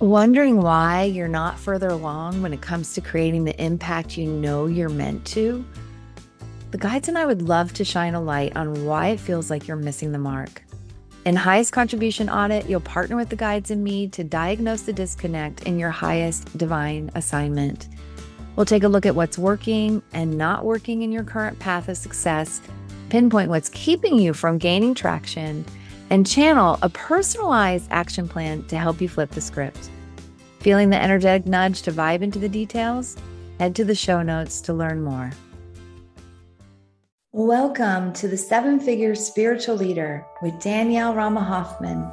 Wondering 0.00 0.62
why 0.62 1.02
you're 1.02 1.28
not 1.28 1.58
further 1.58 1.88
along 1.88 2.40
when 2.40 2.54
it 2.54 2.62
comes 2.62 2.94
to 2.94 3.02
creating 3.02 3.44
the 3.44 3.62
impact 3.62 4.16
you 4.16 4.26
know 4.26 4.64
you're 4.64 4.88
meant 4.88 5.26
to? 5.26 5.62
The 6.70 6.78
guides 6.78 7.08
and 7.08 7.18
I 7.18 7.26
would 7.26 7.42
love 7.42 7.74
to 7.74 7.84
shine 7.84 8.14
a 8.14 8.20
light 8.20 8.56
on 8.56 8.86
why 8.86 9.08
it 9.08 9.20
feels 9.20 9.50
like 9.50 9.68
you're 9.68 9.76
missing 9.76 10.10
the 10.10 10.18
mark. 10.18 10.62
In 11.26 11.36
Highest 11.36 11.74
Contribution 11.74 12.30
Audit, 12.30 12.66
you'll 12.66 12.80
partner 12.80 13.14
with 13.14 13.28
the 13.28 13.36
guides 13.36 13.70
and 13.70 13.84
me 13.84 14.08
to 14.08 14.24
diagnose 14.24 14.80
the 14.80 14.92
disconnect 14.94 15.64
in 15.64 15.78
your 15.78 15.90
highest 15.90 16.56
divine 16.56 17.10
assignment. 17.14 17.88
We'll 18.56 18.64
take 18.64 18.84
a 18.84 18.88
look 18.88 19.04
at 19.04 19.14
what's 19.14 19.36
working 19.36 20.00
and 20.14 20.38
not 20.38 20.64
working 20.64 21.02
in 21.02 21.12
your 21.12 21.24
current 21.24 21.58
path 21.58 21.90
of 21.90 21.98
success, 21.98 22.62
pinpoint 23.10 23.50
what's 23.50 23.68
keeping 23.68 24.18
you 24.18 24.32
from 24.32 24.56
gaining 24.56 24.94
traction 24.94 25.66
and 26.10 26.26
channel 26.26 26.78
a 26.82 26.88
personalized 26.88 27.86
action 27.90 28.28
plan 28.28 28.64
to 28.64 28.76
help 28.76 29.00
you 29.00 29.08
flip 29.08 29.30
the 29.30 29.40
script. 29.40 29.88
Feeling 30.58 30.90
the 30.90 31.00
energetic 31.02 31.46
nudge 31.46 31.82
to 31.82 31.92
vibe 31.92 32.20
into 32.20 32.38
the 32.38 32.48
details? 32.48 33.16
Head 33.58 33.74
to 33.76 33.84
the 33.84 33.94
show 33.94 34.22
notes 34.22 34.60
to 34.62 34.74
learn 34.74 35.02
more. 35.02 35.30
Welcome 37.32 38.12
to 38.14 38.26
the 38.26 38.36
Seven 38.36 38.80
Figure 38.80 39.14
Spiritual 39.14 39.76
Leader 39.76 40.26
with 40.42 40.60
Danielle 40.60 41.14
Rama 41.14 41.40
Hoffman, 41.40 42.10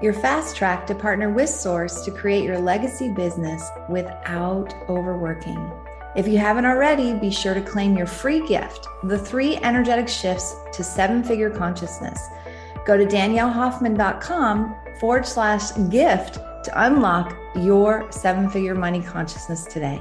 your 0.00 0.12
fast 0.12 0.56
track 0.56 0.86
to 0.86 0.94
partner 0.94 1.28
with 1.28 1.48
Source 1.48 2.04
to 2.04 2.12
create 2.12 2.44
your 2.44 2.60
legacy 2.60 3.12
business 3.12 3.68
without 3.88 4.72
overworking. 4.88 5.72
If 6.16 6.28
you 6.28 6.38
haven't 6.38 6.66
already, 6.66 7.14
be 7.14 7.30
sure 7.30 7.54
to 7.54 7.60
claim 7.60 7.96
your 7.96 8.06
free 8.06 8.46
gift 8.46 8.86
the 9.04 9.18
three 9.18 9.56
energetic 9.56 10.08
shifts 10.08 10.54
to 10.72 10.84
seven 10.84 11.24
figure 11.24 11.50
consciousness 11.50 12.20
Go 12.86 12.96
to 12.96 13.04
daniellehoffman.com 13.04 14.76
forward 15.00 15.26
slash 15.26 15.72
gift 15.90 16.34
to 16.34 16.86
unlock 16.86 17.36
your 17.56 18.10
seven 18.10 18.48
figure 18.50 18.74
money 18.74 19.02
consciousness 19.02 19.64
today. 19.64 20.00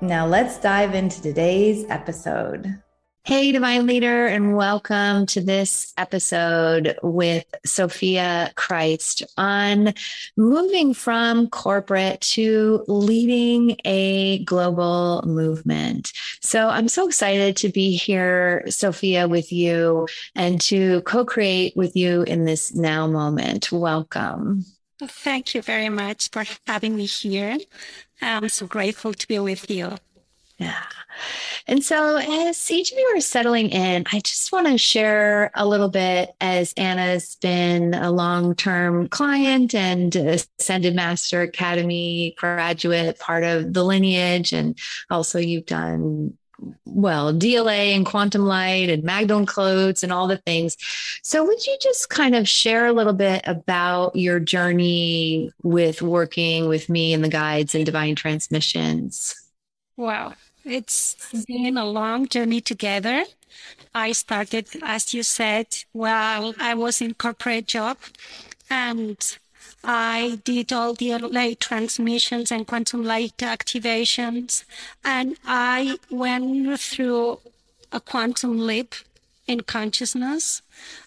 Now, 0.00 0.26
let's 0.26 0.58
dive 0.58 0.94
into 0.94 1.20
today's 1.22 1.84
episode. 1.88 2.80
Hey, 3.28 3.52
Divine 3.52 3.86
Leader, 3.86 4.26
and 4.26 4.56
welcome 4.56 5.26
to 5.26 5.42
this 5.42 5.92
episode 5.98 6.96
with 7.02 7.44
Sophia 7.66 8.50
Christ 8.54 9.22
on 9.36 9.92
moving 10.38 10.94
from 10.94 11.50
corporate 11.50 12.22
to 12.22 12.86
leading 12.88 13.76
a 13.84 14.42
global 14.44 15.22
movement. 15.26 16.10
So 16.40 16.68
I'm 16.68 16.88
so 16.88 17.06
excited 17.06 17.54
to 17.58 17.68
be 17.68 17.96
here, 17.96 18.64
Sophia, 18.70 19.28
with 19.28 19.52
you 19.52 20.08
and 20.34 20.58
to 20.62 21.02
co 21.02 21.26
create 21.26 21.76
with 21.76 21.94
you 21.94 22.22
in 22.22 22.46
this 22.46 22.74
now 22.74 23.06
moment. 23.06 23.70
Welcome. 23.70 24.64
Thank 25.02 25.54
you 25.54 25.60
very 25.60 25.90
much 25.90 26.30
for 26.30 26.44
having 26.66 26.96
me 26.96 27.04
here. 27.04 27.58
I'm 28.22 28.48
so 28.48 28.66
grateful 28.66 29.12
to 29.12 29.28
be 29.28 29.38
with 29.38 29.70
you. 29.70 29.98
Yeah. 30.58 30.82
And 31.66 31.84
so, 31.84 32.16
as 32.16 32.70
each 32.70 32.92
of 32.92 32.98
you 32.98 33.12
are 33.14 33.20
settling 33.20 33.70
in, 33.70 34.04
I 34.12 34.20
just 34.20 34.52
want 34.52 34.66
to 34.66 34.78
share 34.78 35.50
a 35.54 35.66
little 35.66 35.88
bit 35.88 36.30
as 36.40 36.72
Anna's 36.76 37.36
been 37.36 37.94
a 37.94 38.10
long 38.10 38.54
term 38.54 39.08
client 39.08 39.74
and 39.74 40.14
Ascended 40.16 40.94
Master 40.94 41.42
Academy 41.42 42.34
graduate, 42.38 43.18
part 43.18 43.44
of 43.44 43.72
the 43.72 43.84
lineage. 43.84 44.52
And 44.52 44.78
also, 45.10 45.38
you've 45.38 45.66
done 45.66 46.36
well, 46.84 47.32
DLA 47.32 47.94
and 47.94 48.04
quantum 48.04 48.42
light 48.42 48.90
and 48.90 49.04
Magdalene 49.04 49.46
Codes 49.46 50.02
and 50.02 50.12
all 50.12 50.26
the 50.26 50.38
things. 50.38 50.76
So, 51.22 51.44
would 51.44 51.66
you 51.66 51.76
just 51.80 52.08
kind 52.08 52.34
of 52.34 52.48
share 52.48 52.86
a 52.86 52.92
little 52.92 53.12
bit 53.12 53.42
about 53.46 54.16
your 54.16 54.40
journey 54.40 55.52
with 55.62 56.02
working 56.02 56.68
with 56.68 56.88
me 56.88 57.12
and 57.12 57.22
the 57.22 57.28
guides 57.28 57.74
and 57.74 57.86
divine 57.86 58.16
transmissions? 58.16 59.34
Wow. 59.96 60.34
It's 60.64 61.16
been 61.46 61.76
a 61.78 61.84
long 61.86 62.28
journey 62.28 62.60
together. 62.60 63.24
I 63.94 64.12
started, 64.12 64.68
as 64.82 65.14
you 65.14 65.22
said, 65.22 65.66
while 65.92 66.54
I 66.58 66.74
was 66.74 67.00
in 67.00 67.14
corporate 67.14 67.66
job 67.66 67.96
and 68.68 69.38
I 69.82 70.40
did 70.44 70.72
all 70.72 70.94
the 70.94 71.16
light 71.18 71.60
transmissions 71.60 72.52
and 72.52 72.66
quantum 72.66 73.04
light 73.04 73.36
activations. 73.38 74.64
And 75.04 75.36
I 75.46 75.98
went 76.10 76.78
through 76.80 77.40
a 77.90 78.00
quantum 78.00 78.58
leap 78.66 78.94
in 79.48 79.62
consciousness 79.62 80.62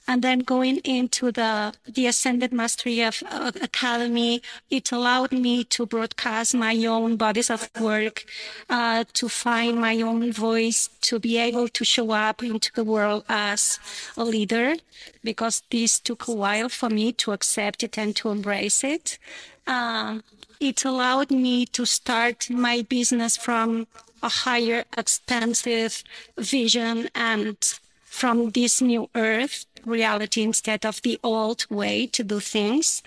and 0.07 0.21
then 0.21 0.39
going 0.39 0.77
into 0.79 1.31
the 1.31 1.73
the 1.85 2.07
ascended 2.07 2.51
mastery 2.51 2.99
of 3.01 3.23
uh, 3.29 3.51
academy. 3.61 4.41
It 4.69 4.91
allowed 4.91 5.31
me 5.31 5.63
to 5.75 5.85
broadcast 5.85 6.55
my 6.55 6.75
own 6.85 7.15
bodies 7.15 7.49
of 7.49 7.69
work 7.79 8.25
uh, 8.69 9.05
to 9.13 9.29
find 9.29 9.79
my 9.79 10.01
own 10.01 10.33
voice 10.33 10.89
to 11.01 11.19
be 11.19 11.37
able 11.37 11.67
to 11.69 11.85
show 11.85 12.11
up 12.11 12.43
into 12.43 12.71
the 12.73 12.83
world 12.83 13.23
as 13.29 13.79
a 14.17 14.25
leader 14.25 14.75
because 15.23 15.63
this 15.69 15.99
took 15.99 16.27
a 16.27 16.33
while 16.33 16.69
for 16.69 16.89
me 16.89 17.11
to 17.13 17.31
accept 17.31 17.83
it 17.83 17.97
and 17.97 18.15
to 18.17 18.29
embrace 18.29 18.83
it. 18.83 19.19
Uh, 19.67 20.19
it 20.59 20.83
allowed 20.85 21.31
me 21.31 21.65
to 21.67 21.85
start 21.85 22.49
my 22.49 22.81
business 22.87 23.37
from 23.37 23.87
a 24.23 24.29
higher 24.29 24.83
expansive 24.97 26.03
vision 26.37 27.09
and 27.15 27.79
from 28.11 28.49
this 28.51 28.81
new 28.81 29.09
earth 29.15 29.65
reality 29.85 30.43
instead 30.43 30.85
of 30.85 31.01
the 31.01 31.17
old 31.23 31.65
way 31.69 32.05
to 32.05 32.23
do 32.23 32.39
things. 32.41 33.01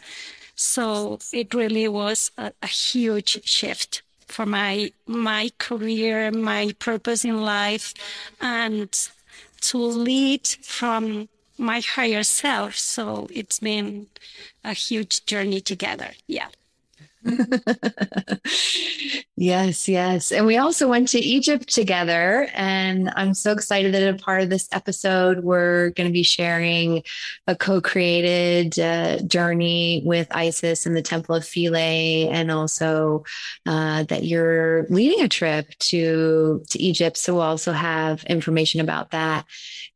So 0.56 1.18
it 1.32 1.52
really 1.52 1.86
was 1.88 2.30
a, 2.38 2.52
a 2.62 2.66
huge 2.66 3.44
shift 3.44 4.02
for 4.26 4.46
my 4.46 4.90
my 5.06 5.50
career, 5.58 6.30
my 6.30 6.74
purpose 6.78 7.22
in 7.24 7.42
life, 7.42 7.92
and 8.40 8.90
to 9.68 9.78
lead 9.78 10.46
from 10.46 11.28
my 11.58 11.80
higher 11.80 12.24
self. 12.24 12.74
So 12.76 13.28
it's 13.30 13.60
been 13.60 14.06
a 14.64 14.72
huge 14.72 15.26
journey 15.26 15.60
together. 15.60 16.12
Yeah. 16.26 16.48
yes, 19.36 19.88
yes. 19.88 20.30
And 20.30 20.46
we 20.46 20.58
also 20.58 20.88
went 20.88 21.08
to 21.08 21.18
Egypt 21.18 21.68
together. 21.68 22.48
And 22.54 23.10
I'm 23.16 23.34
so 23.34 23.52
excited 23.52 23.94
that 23.94 24.14
a 24.14 24.18
part 24.18 24.42
of 24.42 24.50
this 24.50 24.68
episode, 24.72 25.42
we're 25.42 25.90
going 25.90 26.08
to 26.08 26.12
be 26.12 26.22
sharing 26.22 27.02
a 27.46 27.56
co 27.56 27.80
created 27.80 28.78
uh, 28.78 29.20
journey 29.22 30.02
with 30.04 30.28
Isis 30.30 30.86
and 30.86 30.96
the 30.96 31.02
Temple 31.02 31.34
of 31.34 31.46
Philae, 31.46 32.28
and 32.28 32.50
also 32.50 33.24
uh, 33.66 34.02
that 34.04 34.24
you're 34.24 34.86
leading 34.90 35.24
a 35.24 35.28
trip 35.28 35.70
to, 35.78 36.62
to 36.70 36.78
Egypt. 36.78 37.16
So 37.16 37.34
we'll 37.34 37.42
also 37.42 37.72
have 37.72 38.22
information 38.24 38.80
about 38.80 39.10
that 39.12 39.46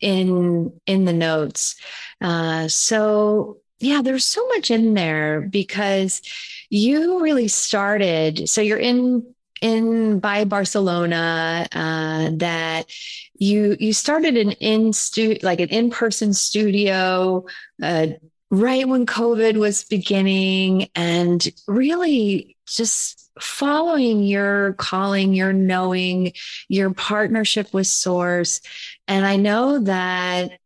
in 0.00 0.72
in 0.86 1.04
the 1.04 1.12
notes. 1.12 1.76
Uh, 2.20 2.68
so 2.68 3.58
yeah, 3.80 4.02
there's 4.02 4.24
so 4.24 4.46
much 4.48 4.70
in 4.70 4.94
there 4.94 5.42
because 5.42 6.22
you 6.70 7.20
really 7.22 7.48
started. 7.48 8.48
So 8.48 8.60
you're 8.60 8.78
in 8.78 9.34
in 9.60 10.20
by 10.20 10.44
Barcelona 10.44 11.66
uh, 11.72 12.30
that 12.34 12.86
you 13.34 13.76
you 13.78 13.92
started 13.92 14.36
an 14.36 14.52
in 14.52 14.92
stu 14.92 15.36
like 15.42 15.60
an 15.60 15.68
in 15.68 15.90
person 15.90 16.32
studio 16.32 17.44
uh, 17.82 18.06
right 18.50 18.88
when 18.88 19.06
COVID 19.06 19.56
was 19.56 19.84
beginning, 19.84 20.88
and 20.94 21.48
really 21.66 22.56
just 22.66 23.30
following 23.40 24.22
your 24.22 24.72
calling, 24.74 25.32
your 25.32 25.52
knowing, 25.52 26.32
your 26.68 26.92
partnership 26.92 27.72
with 27.72 27.86
Source. 27.86 28.60
And 29.06 29.24
I 29.24 29.36
know 29.36 29.78
that 29.80 30.58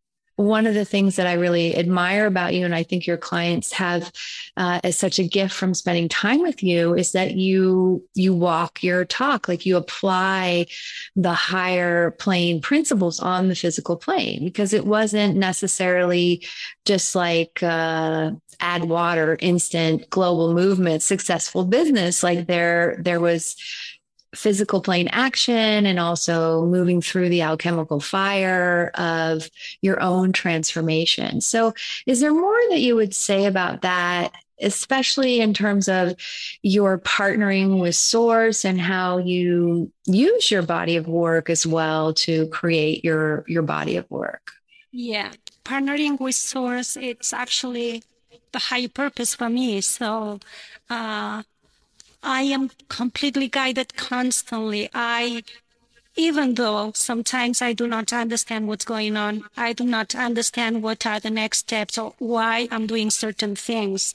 one 0.43 0.67
of 0.67 0.75
the 0.75 0.85
things 0.85 1.17
that 1.17 1.27
I 1.27 1.35
really 1.35 1.77
admire 1.77 2.27
about 2.27 2.55
you, 2.55 2.65
and 2.65 2.75
I 2.75 2.83
think 2.83 3.07
your 3.07 3.17
clients 3.17 3.73
have 3.73 4.13
uh, 4.57 4.81
as 4.85 4.99
such 4.99 5.19
a 5.19 5.29
gift 5.29 5.55
from 5.55 5.75
spending 5.75 6.09
time 6.09 6.41
with 6.41 6.63
you, 6.63 6.95
is 6.95 7.13
that 7.13 7.35
you 7.35 8.05
you 8.15 8.35
walk 8.35 8.83
your 8.83 9.05
talk, 9.05 9.49
like 9.49 9.65
you 9.65 9.77
apply 9.77 10.67
the 11.17 11.33
higher 11.33 12.11
plane 12.13 12.61
principles 12.61 13.21
on 13.21 13.49
the 13.49 13.55
physical 13.55 13.97
plane, 13.97 14.45
because 14.45 14.73
it 14.73 14.87
wasn't 14.87 15.37
necessarily 15.37 16.47
just 16.85 17.15
like 17.15 17.63
uh, 17.63 18.31
add 18.61 18.85
water, 18.85 19.37
instant 19.41 20.09
global 20.11 20.53
movement, 20.55 21.03
successful 21.03 21.65
business. 21.65 22.23
Like 22.23 22.47
there 22.47 22.97
there 23.01 23.21
was 23.21 23.57
physical 24.35 24.81
plane 24.81 25.09
action 25.09 25.87
and 25.87 25.99
also 25.99 26.65
moving 26.67 27.01
through 27.03 27.29
the 27.29 27.43
alchemical 27.43 28.01
fire 28.01 28.91
of 28.95 29.51
your 29.83 30.01
own 30.01 30.33
transformation. 30.33 31.41
So, 31.41 31.75
is 32.07 32.21
there 32.21 32.33
more 32.33 32.59
that 32.71 32.81
you 32.81 32.97
would 32.97 33.15
say 33.15 33.45
about 33.45 33.83
that, 33.83 34.33
especially 34.61 35.41
in 35.41 35.53
terms 35.53 35.89
of 35.89 36.15
your 36.63 36.99
partnering 36.99 37.81
with 37.81 37.95
Source 37.95 38.65
and 38.65 38.81
how 38.81 39.19
you 39.19 39.93
use 40.07 40.51
your 40.51 40.63
body 40.63 40.97
of 40.97 41.09
work 41.09 41.51
as 41.51 41.67
well 41.67 42.15
to 42.15 42.47
create 42.49 43.05
your 43.05 43.45
your 43.47 43.63
body 43.63 43.97
of 43.97 44.11
work? 44.11 44.53
Yeah, 44.91 45.33
partnering 45.65 46.19
with 46.21 46.35
Source, 46.35 46.97
it's 46.97 47.33
actually 47.33 48.03
the 48.53 48.59
high 48.59 48.87
purpose 48.87 49.35
for 49.35 49.49
me. 49.49 49.81
So, 49.81 50.41
uh, 50.89 51.43
I 52.23 52.43
am 52.43 52.71
completely 52.89 53.49
guided 53.49 53.97
constantly. 53.97 54.89
I 54.95 55.43
even 56.15 56.55
though 56.55 56.93
sometimes 56.95 57.63
I 57.63 57.73
do 57.73 57.87
not 57.89 58.13
understand 58.13 58.69
what's 58.69 58.85
going 58.85 59.17
on, 59.17 59.45
I 59.57 59.73
do 59.73 59.85
not 59.85 60.15
understand 60.15 60.83
what 60.83 61.07
are 61.07 61.19
the 61.19 61.31
next 61.31 61.59
steps 61.59 61.97
or 61.97 62.15
why 62.19 62.69
I'm 62.71 62.87
doing 62.87 63.11
certain 63.11 63.57
things. 63.57 64.15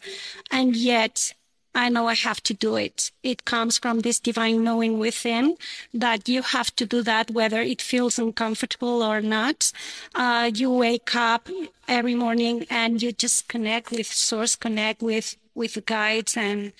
And 0.52 0.76
yet 0.76 1.34
I 1.74 1.90
know 1.90 2.08
I 2.08 2.14
have 2.16 2.42
to 2.44 2.54
do 2.54 2.76
it. 2.76 3.12
It 3.24 3.46
comes 3.46 3.78
from 3.78 4.00
this 4.00 4.20
divine 4.20 4.64
knowing 4.64 5.00
within 5.00 5.58
that 5.94 6.30
you 6.30 6.42
have 6.42 6.76
to 6.76 6.86
do 6.86 7.02
that, 7.04 7.32
whether 7.32 7.62
it 7.62 7.82
feels 7.82 8.20
uncomfortable 8.20 9.02
or 9.04 9.22
not. 9.22 9.72
Uh, 10.14 10.52
you 10.54 10.72
wake 10.72 11.16
up 11.16 11.50
every 11.88 12.16
morning 12.16 12.66
and 12.70 13.02
you 13.02 13.12
just 13.12 13.48
connect 13.48 13.92
with 13.92 14.08
source, 14.08 14.56
connect 14.56 15.02
with, 15.02 15.36
with 15.56 15.84
guides 15.86 16.38
and, 16.38 16.74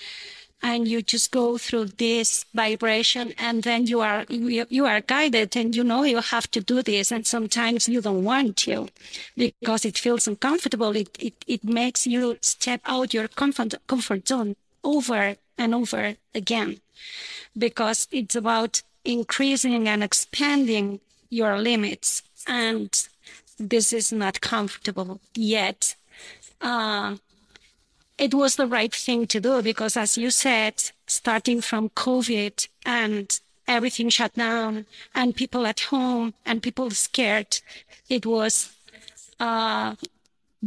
and 0.62 0.88
you 0.88 1.02
just 1.02 1.32
go 1.32 1.58
through 1.58 1.86
this 1.86 2.46
vibration 2.54 3.34
and 3.38 3.64
then 3.64 3.86
you 3.86 4.02
are 4.02 4.26
you, 4.30 4.66
you, 4.70 4.86
are 4.86 5.02
guided 5.02 5.56
and 5.56 5.76
you 5.76 5.84
know 5.84 6.04
you 6.04 6.20
have 6.20 6.50
to 6.52 6.62
do 6.62 6.82
this 6.82 7.12
and 7.12 7.28
sometimes 7.28 7.88
you 7.88 8.02
don't 8.02 8.24
want 8.24 8.58
to 8.58 8.88
because 9.36 9.86
it 9.86 9.98
feels 9.98 10.28
uncomfortable. 10.28 10.96
It 10.96 11.10
it, 11.20 11.46
it 11.48 11.64
makes 11.64 12.08
you 12.08 12.38
step 12.42 12.82
out 12.86 13.14
your 13.14 13.28
comfort 13.28 13.76
comfort 13.88 14.28
zone 14.28 14.56
over 14.84 15.36
and 15.58 15.76
over 15.76 16.16
again 16.34 16.80
because 17.58 18.08
it's 18.12 18.36
about 18.36 18.82
increasing 19.06 19.88
and 19.88 20.04
expanding 20.04 21.00
your 21.30 21.60
limits 21.60 22.24
and 22.48 23.08
this 23.60 23.94
is 23.94 24.12
not 24.12 24.42
comfortable 24.42 25.20
yet. 25.36 25.96
Uh, 26.62 27.16
it 28.18 28.34
was 28.34 28.56
the 28.56 28.68
right 28.68 28.94
thing 28.94 29.28
to 29.28 29.40
do 29.40 29.62
because, 29.62 29.96
as 29.96 30.18
you 30.18 30.32
said, 30.32 30.92
starting 31.06 31.62
from 31.62 31.90
COVID 31.90 32.68
and 32.86 33.40
everything 33.68 34.10
shut 34.10 34.34
down 34.34 34.86
and 35.14 35.36
people 35.36 35.68
at 35.68 35.82
home 35.82 36.34
and 36.46 36.64
people 36.64 36.90
scared, 36.92 37.60
it 38.10 38.26
was 38.26 38.74
uh, 39.40 39.96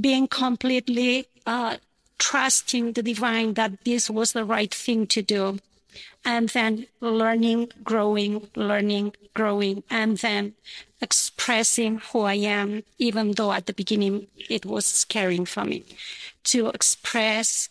being 0.01 0.29
completely 0.29 1.27
uh, 1.47 1.77
trusting 2.19 2.93
the 2.93 3.03
divine 3.03 3.55
that 3.55 3.85
this 3.85 4.09
was 4.09 4.33
the 4.33 4.45
right 4.45 4.73
thing 4.73 5.07
to 5.09 5.23
do. 5.23 5.59
And 6.25 6.51
then 6.51 6.87
learning, 7.01 7.73
growing, 7.83 8.49
learning, 8.55 9.15
growing, 9.35 9.83
and 9.91 10.19
then 10.19 10.53
expressing 11.01 11.99
who 12.13 12.21
I 12.21 12.35
am, 12.35 12.85
even 12.99 13.33
though 13.33 13.53
at 13.53 13.67
the 13.67 13.73
beginning 13.73 14.29
it 14.51 14.67
was 14.67 14.85
scaring 14.87 15.47
for 15.47 15.65
me 15.65 15.83
to 16.45 16.69
express 16.69 17.69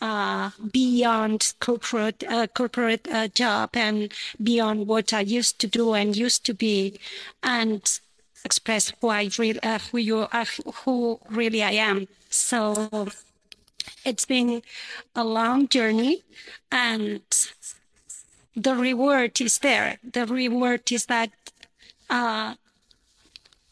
uh, 0.00 0.50
beyond 0.72 1.54
corporate 1.60 2.24
uh, 2.28 2.46
corporate 2.48 3.06
uh, 3.08 3.28
job 3.28 3.70
and 3.74 4.12
beyond 4.42 4.88
what 4.88 5.12
I 5.12 5.20
used 5.20 5.60
to 5.60 5.66
do 5.68 5.94
and 5.94 6.16
used 6.16 6.44
to 6.46 6.54
be, 6.54 6.98
and 7.42 7.80
express 8.44 8.92
who 9.00 9.08
I 9.08 9.30
really 9.38 9.60
uh, 9.62 9.78
who 9.78 9.98
you 9.98 10.18
uh, 10.32 10.44
who 10.84 11.20
really 11.30 11.62
I 11.62 11.72
am. 11.72 12.08
So 12.30 13.08
it's 14.04 14.24
been 14.24 14.62
a 15.14 15.24
long 15.24 15.68
journey, 15.68 16.22
and 16.72 17.22
the 18.56 18.74
reward 18.74 19.40
is 19.40 19.58
there. 19.58 19.98
The 20.02 20.26
reward 20.26 20.90
is 20.90 21.06
that 21.06 21.30
uh, 22.10 22.54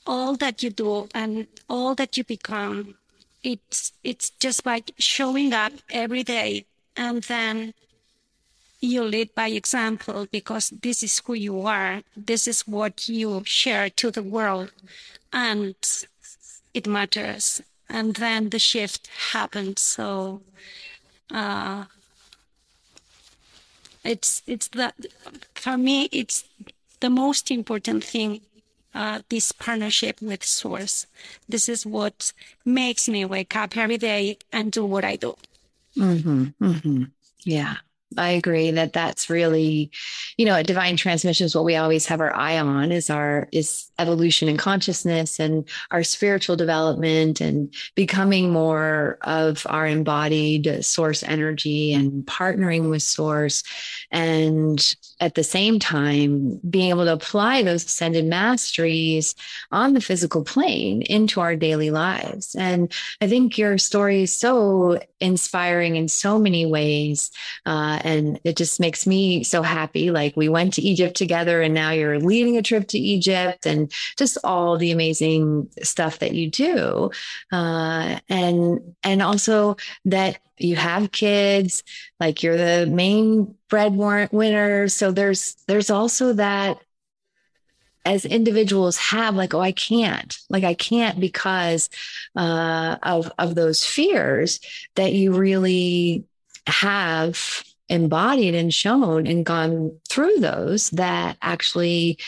all 0.06 0.37
that 0.37 0.62
you 0.62 0.70
do 0.70 1.08
and 1.14 1.46
all 1.69 1.94
that 1.96 2.16
you 2.16 2.25
become 2.25 2.94
it's 3.42 3.92
it's 4.04 4.31
just 4.31 4.64
by 4.64 4.82
showing 4.98 5.52
up 5.52 5.72
every 5.90 6.22
day 6.22 6.66
and 6.96 7.22
then 7.25 7.75
you 8.81 9.02
lead 9.02 9.34
by 9.34 9.48
example 9.48 10.26
because 10.31 10.70
this 10.70 11.02
is 11.02 11.19
who 11.25 11.34
you 11.34 11.60
are. 11.62 12.02
This 12.16 12.48
is 12.48 12.66
what 12.66 13.08
you 13.08 13.42
share 13.44 13.90
to 13.90 14.10
the 14.10 14.22
world 14.22 14.72
and 15.32 15.75
it 16.72 16.87
matters. 16.87 17.60
And 17.88 18.14
then 18.16 18.50
the 18.50 18.58
shift 18.58 19.08
happens. 19.32 19.81
So 19.81 20.40
uh, 21.31 21.84
it's 24.04 24.42
it's 24.46 24.69
that 24.69 24.94
for 25.54 25.76
me 25.76 26.08
it's 26.10 26.44
the 27.00 27.10
most 27.10 27.50
important 27.50 28.04
thing 28.04 28.40
uh, 28.94 29.20
this 29.28 29.52
partnership 29.52 30.20
with 30.20 30.44
Source. 30.44 31.06
This 31.48 31.69
is 31.69 31.87
what 31.87 32.32
makes 32.64 33.08
me 33.08 33.25
wake 33.25 33.56
up 33.56 33.76
every 33.76 33.98
day 33.98 34.38
and 34.52 34.72
do 34.72 34.84
what 34.84 35.04
I 35.04 35.16
do. 35.16 35.37
Mm-hmm, 35.96 36.44
mm-hmm. 36.60 37.04
Yeah. 37.44 37.76
I 38.17 38.31
agree 38.31 38.73
that 38.73 38.93
that's 38.93 39.31
really, 39.31 39.91
you 40.37 40.45
know, 40.45 40.55
at 40.55 40.67
divine 40.67 40.97
transmission 40.97 41.47
is 41.47 41.55
what 41.55 41.65
we 41.65 41.77
always 41.77 42.07
have 42.07 42.21
our 42.21 42.35
eye 42.35 42.59
on 42.59 42.91
is 42.91 43.09
our 43.09 43.49
is 43.53 43.91
evolution 43.99 44.49
and 44.49 44.59
consciousness 44.59 45.39
and 45.39 45.69
our 45.91 46.03
spiritual 46.03 46.57
development 46.57 47.41
and 47.41 47.73
becoming 47.95 48.51
more 48.51 49.19
of 49.23 49.67
our 49.69 49.87
embodied 49.87 50.85
source 50.85 51.23
energy 51.23 51.93
and 51.93 52.25
partnering 52.27 52.91
with 52.91 53.03
source 53.03 53.62
and 54.11 54.97
at 55.21 55.35
the 55.35 55.45
same 55.45 55.79
time 55.79 56.61
being 56.69 56.91
able 56.91 57.05
to 57.05 57.12
apply 57.12 57.62
those 57.62 57.85
ascended 57.85 58.25
masteries 58.25 59.35
on 59.71 59.93
the 59.93 60.01
physical 60.01 60.43
plane 60.43 61.03
into 61.03 61.41
our 61.41 61.55
daily 61.55 61.91
lives. 61.91 62.55
And 62.55 62.93
I 63.21 63.29
think 63.29 63.59
your 63.59 63.79
story 63.79 64.23
is 64.23 64.33
so 64.33 64.99
inspiring 65.21 65.97
in 65.97 66.09
so 66.09 66.39
many 66.39 66.67
ways. 66.67 67.31
Uh, 67.67 68.00
and 68.05 68.41
it 68.44 68.56
just 68.56 68.81
makes 68.81 69.06
me 69.06 69.43
so 69.44 69.62
happy. 69.62 70.11
Like 70.11 70.37
we 70.37 70.49
went 70.49 70.75
to 70.75 70.82
Egypt 70.82 71.17
together 71.17 71.62
and 71.62 71.75
now 71.75 71.91
you're 71.91 72.19
leading 72.19 72.56
a 72.56 72.62
trip 72.62 72.88
to 72.88 72.99
Egypt 72.99 73.67
and 73.67 73.93
just 74.17 74.38
all 74.44 74.76
the 74.76 74.91
amazing 74.91 75.69
stuff 75.82 76.19
that 76.20 76.35
you 76.35 76.50
do. 76.50 77.11
Uh, 77.52 78.19
and, 78.29 78.94
and 79.02 79.23
also 79.23 79.76
that 80.05 80.38
you 80.58 80.76
have 80.76 81.12
kids, 81.12 81.82
like 82.19 82.43
you're 82.43 82.56
the 82.56 82.87
main 82.87 83.55
breadwinner. 83.69 84.88
So 84.88 85.11
there's, 85.11 85.56
there's 85.67 85.91
also 85.91 86.32
that 86.35 86.79
as 88.05 88.25
individuals 88.25 88.97
have 88.97 89.35
like 89.35 89.52
oh 89.52 89.61
i 89.61 89.73
can't 89.73 90.38
like 90.49 90.64
i 90.64 90.73
can't 90.73 91.20
because 91.20 91.91
uh, 92.35 92.97
of 93.02 93.31
of 93.38 93.55
those 93.55 93.85
fears 93.85 94.58
that 94.94 95.12
you 95.12 95.35
really 95.35 96.25
have 96.67 97.64
embodied 97.90 98.54
and 98.54 98.72
shown 98.72 99.26
and 99.26 99.44
gone 99.44 99.99
through 100.09 100.38
those 100.38 100.88
that 100.90 101.37
actually 101.42 102.18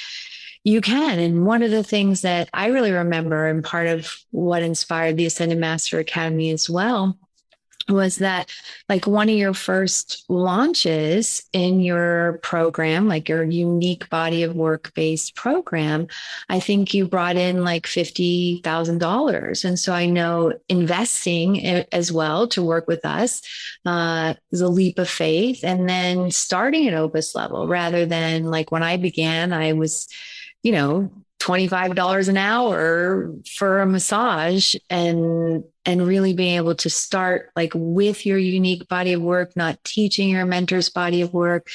you 0.65 0.81
can. 0.81 1.19
And 1.19 1.47
one 1.47 1.63
of 1.63 1.71
the 1.71 1.83
things 1.83 2.21
that 2.23 2.51
I 2.53 2.67
really 2.67 2.93
remember, 2.93 3.47
and 3.47 3.65
part 3.65 3.87
of 3.87 4.15
what 4.31 4.63
inspired 4.63 5.17
the 5.17 5.27
Ascended 5.27 5.59
Master 5.59 5.99
Academy 5.99 6.51
as 6.51 6.69
well, 6.69 7.17
was 7.89 8.17
that 8.17 8.51
like 8.89 9.07
one 9.07 9.29
of 9.29 9.35
your 9.35 9.55
first 9.55 10.25
launches 10.29 11.43
in 11.53 11.81
your 11.81 12.39
program, 12.43 13.09
like 13.09 13.29
your 13.29 13.45
unique 13.45 14.09
body 14.11 14.43
of 14.43 14.55
work 14.55 14.93
based 14.95 15.35
program, 15.35 16.07
I 16.49 16.61
think 16.61 16.95
you 16.95 17.07
brought 17.07 17.37
in 17.37 17.65
like 17.65 17.85
$50,000. 17.85 19.65
And 19.65 19.79
so 19.79 19.93
I 19.93 20.07
know 20.07 20.53
investing 20.69 21.65
as 21.93 22.13
well 22.13 22.49
to 22.49 22.63
work 22.63 22.87
with 22.87 23.05
us 23.05 23.43
uh, 23.87 24.35
is 24.51 24.61
a 24.61 24.69
leap 24.69 24.99
of 24.99 25.09
faith. 25.09 25.65
And 25.65 25.89
then 25.89 26.31
starting 26.31 26.89
at 26.89 26.95
Opus 26.95 27.35
level 27.35 27.69
rather 27.69 28.07
than 28.07 28.45
like 28.45 28.71
when 28.71 28.83
I 28.83 28.97
began, 28.97 29.53
I 29.53 29.73
was, 29.73 30.09
you 30.63 30.73
know, 30.73 31.11
$25 31.43 32.29
an 32.29 32.37
hour 32.37 33.35
for 33.57 33.81
a 33.81 33.87
massage 33.87 34.77
and 34.89 35.65
and 35.85 36.07
really 36.07 36.35
being 36.35 36.57
able 36.57 36.77
to 36.77 36.89
start 36.89 37.51
like 37.57 37.73
with 37.75 38.25
your 38.25 38.39
unique 38.39 38.87
body 38.87 39.13
of 39.13 39.21
work 39.21 39.57
not 39.57 39.83
teaching 39.83 40.29
your 40.29 40.47
mentor's 40.47 40.89
body 40.89 41.21
of 41.23 41.35
work 41.35 41.69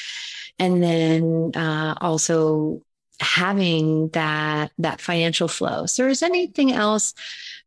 and 0.58 0.82
then 0.82 1.52
uh, 1.54 1.94
also 2.00 2.80
having 3.20 4.08
that 4.10 4.70
that 4.78 5.00
financial 5.00 5.48
flow. 5.48 5.86
So 5.86 6.06
is 6.06 6.22
anything 6.22 6.72
else 6.72 7.14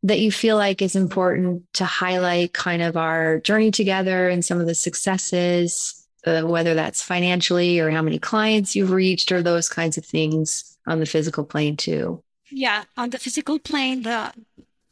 that 0.03 0.19
you 0.19 0.31
feel 0.31 0.57
like 0.57 0.81
is 0.81 0.95
important 0.95 1.71
to 1.73 1.85
highlight 1.85 2.53
kind 2.53 2.81
of 2.81 2.97
our 2.97 3.39
journey 3.39 3.71
together 3.71 4.29
and 4.29 4.43
some 4.43 4.59
of 4.59 4.67
the 4.67 4.75
successes 4.75 6.00
uh, 6.25 6.41
whether 6.43 6.73
that's 6.73 7.01
financially 7.01 7.79
or 7.79 7.89
how 7.89 8.01
many 8.01 8.19
clients 8.19 8.75
you've 8.75 8.91
reached 8.91 9.31
or 9.31 9.41
those 9.41 9.69
kinds 9.69 9.97
of 9.97 10.05
things 10.05 10.77
on 10.87 10.99
the 10.99 11.05
physical 11.05 11.43
plane 11.43 11.77
too. 11.77 12.23
Yeah, 12.51 12.83
on 12.97 13.11
the 13.11 13.17
physical 13.17 13.59
plane, 13.59 14.03
the 14.03 14.33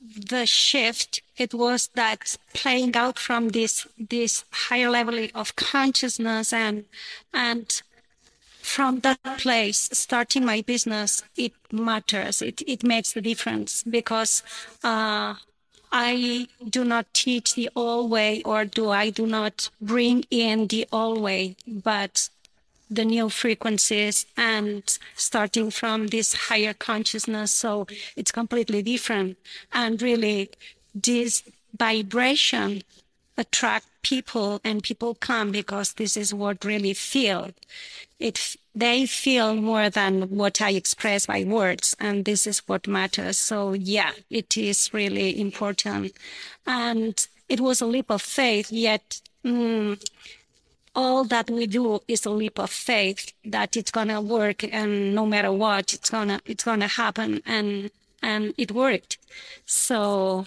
the 0.02 0.46
shift 0.46 1.22
it 1.38 1.54
was 1.54 1.90
that 1.96 2.38
playing 2.54 2.96
out 2.96 3.20
from 3.20 3.50
this 3.50 3.86
this 3.98 4.46
higher 4.52 4.90
level 4.90 5.28
of 5.36 5.56
consciousness 5.56 6.54
and 6.54 6.86
and 7.34 7.82
from 8.62 9.02
that 9.02 9.20
place 9.38 9.90
starting 9.92 10.46
my 10.46 10.62
business 10.62 11.24
it 11.36 11.54
matters 11.72 12.42
it 12.42 12.62
it 12.66 12.84
makes 12.84 13.12
the 13.14 13.22
difference 13.22 13.84
because 13.84 14.42
uh, 14.84 15.36
I 15.92 16.48
do 16.68 16.84
not 16.84 17.14
teach 17.14 17.56
the 17.56 17.70
old 17.76 18.12
way 18.12 18.42
or 18.44 18.66
do 18.66 18.90
I 18.90 19.10
do 19.10 19.26
not 19.26 19.70
bring 19.82 20.26
in 20.30 20.68
the 20.68 20.88
old 20.92 21.20
way, 21.22 21.56
but 21.68 22.30
the 22.90 23.06
new 23.06 23.30
frequencies 23.30 24.26
and 24.36 24.98
starting 25.16 25.70
from 25.72 26.08
this 26.08 26.34
higher 26.50 26.74
consciousness. 26.74 27.52
So 27.52 27.88
it's 28.16 28.32
completely 28.32 28.82
different. 28.82 29.38
And 29.72 30.02
really 30.02 30.50
this 30.94 31.44
vibration 31.78 32.84
attract 33.40 33.88
people 34.04 34.60
and 34.64 34.84
people 34.84 35.16
come 35.16 35.52
because 35.52 35.94
this 35.94 36.16
is 36.18 36.34
what 36.34 36.66
really 36.66 36.94
feel. 36.94 37.52
It, 38.20 38.56
they 38.76 39.06
feel 39.06 39.56
more 39.56 39.90
than 39.90 40.24
what 40.30 40.62
I 40.62 40.72
express 40.72 41.26
by 41.26 41.44
words. 41.46 41.96
And 42.00 42.26
this 42.26 42.46
is 42.46 42.60
what 42.68 42.88
matters. 42.88 43.38
So 43.38 43.74
yeah, 43.74 44.12
it 44.30 44.58
is 44.58 44.94
really 44.94 45.40
important. 45.40 46.14
And 46.68 47.28
it 47.48 47.60
was 47.60 47.82
a 47.82 47.86
leap 47.88 48.12
of 48.12 48.22
faith, 48.22 48.72
yet, 48.72 49.22
mm, 49.44 50.00
all 50.96 51.24
that 51.24 51.50
we 51.50 51.66
do 51.66 52.02
is 52.08 52.26
a 52.26 52.30
leap 52.30 52.60
of 52.60 52.70
faith 52.70 53.32
that 53.46 53.78
it's 53.78 53.92
gonna 53.92 54.20
work 54.22 54.64
and 54.64 55.16
no 55.16 55.26
matter 55.26 55.52
what 55.52 55.94
it's 55.94 56.10
gonna 56.10 56.42
it's 56.46 56.64
gonna 56.64 56.88
happen 56.88 57.42
and 57.46 57.92
and 58.22 58.54
it 58.58 58.72
worked. 58.72 59.18
So 59.66 60.46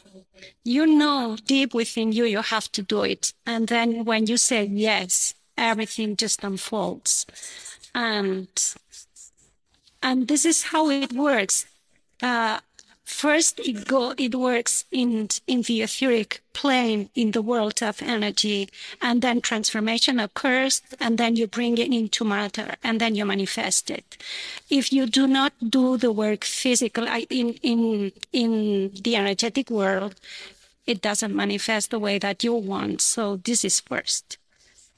you 0.64 0.86
know 0.86 1.36
deep 1.46 1.74
within 1.74 2.12
you 2.12 2.24
you 2.24 2.42
have 2.42 2.70
to 2.72 2.82
do 2.82 3.02
it. 3.02 3.32
And 3.46 3.68
then 3.68 4.04
when 4.04 4.26
you 4.26 4.36
say 4.36 4.64
yes 4.64 5.34
everything 5.56 6.16
just 6.16 6.42
unfolds. 6.44 7.26
And 7.94 8.48
and 10.02 10.28
this 10.28 10.44
is 10.44 10.64
how 10.64 10.90
it 10.90 11.12
works. 11.12 11.66
Uh, 12.22 12.60
first 13.12 13.61
it 13.61 13.87
go 13.87 14.14
it 14.16 14.35
works 14.35 14.85
in 14.90 15.28
in 15.47 15.62
the 15.62 15.83
etheric 15.83 16.42
plane 16.52 17.09
in 17.14 17.31
the 17.33 17.42
world 17.42 17.83
of 17.83 18.02
energy 18.02 18.69
and 19.00 19.23
then 19.23 19.40
transformation 19.40 20.19
occurs 20.19 20.83
and 20.99 21.19
then 21.19 21.37
you 21.37 21.47
bring 21.47 21.78
it 21.78 21.92
into 21.92 22.25
matter 22.25 22.75
and 22.83 23.00
then 23.00 23.14
you 23.14 23.25
manifest 23.25 23.90
it. 23.90 24.16
If 24.69 24.92
you 24.92 25.07
do 25.07 25.26
not 25.26 25.52
do 25.78 25.97
the 25.97 26.12
work 26.12 26.45
physically 26.45 27.26
in 27.31 27.49
in 27.62 28.12
in 28.33 28.52
the 29.04 29.16
energetic 29.16 29.71
world 29.71 30.14
it 30.87 31.00
doesn't 31.00 31.35
manifest 31.35 31.90
the 31.90 31.99
way 31.99 32.19
that 32.19 32.42
you 32.42 32.54
want. 32.54 33.00
So 33.00 33.37
this 33.37 33.64
is 33.64 33.81
first. 33.81 34.38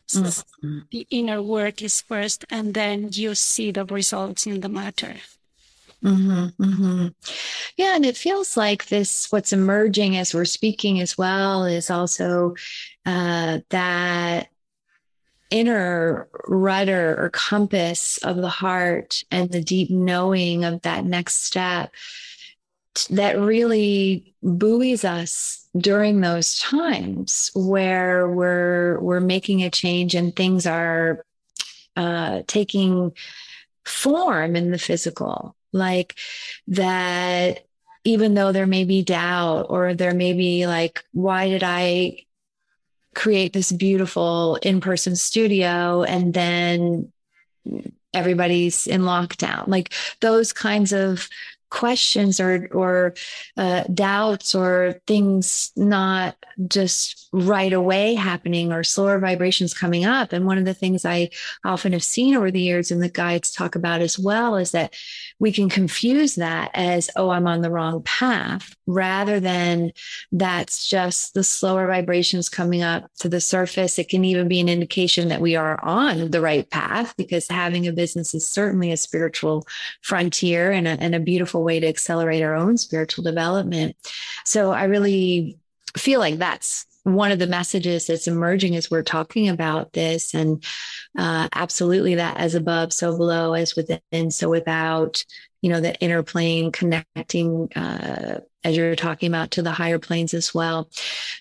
So 0.07 0.21
mm-hmm. 0.21 0.79
the 0.91 1.07
inner 1.11 1.43
work 1.43 1.83
is 1.83 2.01
first 2.01 2.45
and 2.51 2.75
then 2.75 3.11
you 3.13 3.35
see 3.35 3.71
the 3.71 3.85
results 3.85 4.47
in 4.47 4.61
the 4.61 4.69
matter 4.69 5.17
Mm-hmm, 6.05 6.63
mm-hmm. 6.63 7.07
Yeah, 7.77 7.97
and 7.97 8.05
it 8.05 8.17
feels 8.17 8.57
like 8.57 8.87
this. 8.87 9.33
What's 9.33 9.53
emerging 9.55 10.17
as 10.17 10.35
we're 10.35 10.45
speaking 10.45 11.01
as 11.01 11.17
well 11.17 11.65
is 11.65 11.91
also 11.91 12.55
uh, 13.07 13.61
that 13.71 14.49
inner 15.51 16.29
rudder 16.47 17.17
or 17.19 17.31
compass 17.31 18.19
of 18.19 18.37
the 18.37 18.49
heart 18.49 19.23
and 19.31 19.51
the 19.51 19.63
deep 19.63 19.91
knowing 19.91 20.65
of 20.65 20.83
that 20.83 21.05
next 21.05 21.45
step 21.45 21.93
that 23.11 23.39
really 23.39 24.35
buoys 24.43 25.05
us 25.05 25.69
during 25.77 26.21
those 26.21 26.59
times 26.59 27.51
where 27.55 28.29
we're 28.29 29.01
we're 29.01 29.21
making 29.21 29.63
a 29.63 29.71
change 29.71 30.15
and 30.15 30.35
things 30.35 30.67
are 30.67 31.25
uh, 31.97 32.43
taking 32.47 33.13
form 33.85 34.57
in 34.57 34.71
the 34.71 34.79
physical 34.79 35.57
like 35.75 36.15
that 36.69 37.67
even 38.05 38.35
though 38.35 38.53
there 38.53 38.67
may 38.67 38.85
be 38.85 39.03
doubt 39.03 39.67
or 39.69 39.95
there 39.95 40.15
may 40.15 40.33
be 40.33 40.67
like 40.67 41.05
why 41.13 41.49
did 41.49 41.63
i 41.63 42.17
create 43.15 43.53
this 43.53 43.73
beautiful 43.73 44.57
in-person 44.63 45.17
studio 45.17 46.03
and 46.03 46.35
then 46.35 47.13
everybody's 48.15 48.87
in 48.87 49.03
lockdown? 49.03 49.67
Like 49.67 49.93
those 50.21 50.53
kinds 50.53 50.93
of 50.93 51.29
questions 51.75 52.39
or 52.39 52.69
or 52.73 53.15
uh, 53.57 53.83
doubts 53.93 54.55
or 54.55 55.01
things 55.09 55.73
not 55.77 56.37
just 56.69 57.29
right 57.33 57.73
away 57.73 58.15
happening 58.15 58.73
or 58.73 58.85
slower 58.85 59.19
vibrations 59.19 59.75
coming 59.75 60.05
up. 60.05 60.33
And 60.33 60.47
one 60.47 60.57
of 60.57 60.65
the 60.65 60.73
things 60.73 61.05
i 61.05 61.29
often 61.65 61.93
have 61.93 62.05
seen 62.05 62.37
over 62.37 62.51
the 62.51 62.61
years 62.61 62.91
and 62.93 63.03
the 63.03 63.09
guides 63.09 63.51
talk 63.51 63.75
about 63.75 64.01
as 64.01 64.19
well 64.19 64.57
is 64.57 64.71
that 64.71 64.95
we 65.41 65.51
can 65.51 65.69
confuse 65.69 66.37
that 66.37 66.71
as 66.75 67.11
oh 67.17 67.31
i'm 67.31 67.47
on 67.47 67.61
the 67.61 67.71
wrong 67.71 68.03
path 68.03 68.75
rather 68.87 69.41
than 69.41 69.93
that's 70.33 70.89
just 70.89 71.35
the 71.35 71.43
slower 71.43 71.87
vibrations 71.87 72.49
coming 72.49 72.83
up 72.83 73.11
to 73.19 73.29
the 73.29 73.41
surface. 73.41 73.99
It 73.99 74.09
can 74.09 74.25
even 74.25 74.49
be 74.49 74.61
an 74.61 74.69
indication 74.69 75.29
that 75.29 75.41
we 75.41 75.57
are 75.57 75.83
on 75.85 76.31
the 76.31 76.41
right 76.41 76.69
path 76.71 77.15
because 77.17 77.49
having 77.49 77.87
a 77.87 77.93
business 77.93 78.35
is 78.35 78.47
certainly 78.47 78.93
a 78.93 78.97
spiritual 78.97 79.67
frontier 80.03 80.71
and 80.71 80.87
a, 80.87 80.91
and 81.01 81.15
a 81.15 81.21
beautiful 81.21 81.64
way 81.65 81.81
to 81.81 81.89
accelerate 81.89 82.43
our 82.43 82.55
own 82.55 82.77
spiritual 82.77 83.25
development. 83.25 83.97
So 84.45 84.71
I 84.71 84.85
really 84.85 85.59
feel 85.97 86.21
like 86.21 86.39
that's 86.39 86.87
one 87.05 87.31
of 87.31 87.39
the 87.39 87.47
messages 87.47 88.07
that's 88.07 88.27
emerging 88.27 88.77
as 88.77 88.91
we're 88.91 89.03
talking 89.03 89.49
about 89.49 89.93
this. 89.93 90.35
And 90.35 90.65
uh, 91.17 91.49
absolutely 91.55 92.17
that 92.17 92.39
as 92.39 92.55
above 92.55 92.93
so 92.93 93.17
below 93.17 93.53
as 93.53 93.77
within 93.77 94.31
so 94.31 94.49
without 94.49 95.23
you 95.61 95.71
know 95.71 95.81
the 95.81 95.95
inner 96.01 96.23
plane 96.23 96.73
connecting 96.73 97.73
uh, 97.75 98.41
as 98.65 98.77
you're 98.77 98.97
talking 98.97 99.29
about 99.29 99.51
to 99.53 99.63
the 99.63 99.71
higher 99.71 99.99
planes 99.99 100.35
as 100.35 100.55
well. 100.55 100.91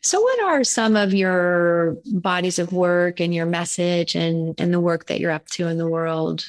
So 0.01 0.21
what 0.21 0.43
are 0.43 0.63
some 0.63 0.95
of 0.95 1.13
your 1.13 1.97
bodies 2.07 2.59
of 2.59 2.73
work 2.73 3.19
and 3.19 3.33
your 3.33 3.45
message 3.45 4.15
and 4.15 4.59
and 4.59 4.73
the 4.73 4.79
work 4.79 5.07
that 5.07 5.19
you're 5.19 5.31
up 5.31 5.47
to 5.49 5.67
in 5.67 5.77
the 5.77 5.89
world 5.89 6.45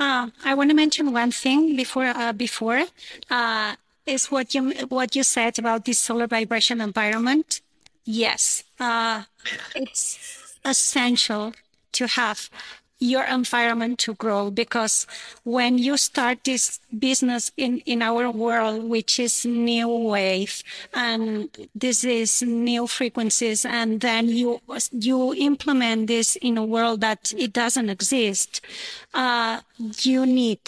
I 0.00 0.54
want 0.54 0.70
to 0.70 0.76
mention 0.76 1.12
one 1.12 1.30
thing 1.30 1.76
before 1.76 2.06
uh, 2.06 2.32
before 2.32 2.84
uh, 3.30 3.74
is 4.06 4.30
what 4.30 4.54
you 4.54 4.72
what 4.88 5.14
you 5.14 5.22
said 5.22 5.58
about 5.58 5.84
this 5.84 5.98
solar 5.98 6.26
vibration 6.26 6.80
environment. 6.80 7.60
Yes, 8.04 8.64
uh, 8.80 9.24
it's 9.74 10.56
essential 10.64 11.52
to 11.92 12.06
have 12.06 12.48
your 13.00 13.24
environment 13.24 13.98
to 13.98 14.14
grow 14.14 14.50
because 14.50 15.06
when 15.42 15.78
you 15.78 15.96
start 15.96 16.44
this 16.44 16.78
business 16.96 17.50
in, 17.56 17.78
in 17.86 18.02
our 18.02 18.30
world, 18.30 18.84
which 18.84 19.18
is 19.18 19.44
new 19.46 19.88
wave 19.88 20.62
and 20.94 21.48
this 21.74 22.04
is 22.04 22.42
new 22.42 22.86
frequencies, 22.86 23.64
and 23.64 24.02
then 24.02 24.28
you, 24.28 24.60
you 24.92 25.34
implement 25.34 26.06
this 26.06 26.36
in 26.36 26.58
a 26.58 26.64
world 26.64 27.00
that 27.00 27.32
it 27.36 27.52
doesn't 27.52 27.88
exist, 27.88 28.60
uh, 29.14 29.60
you 30.02 30.26
need 30.26 30.60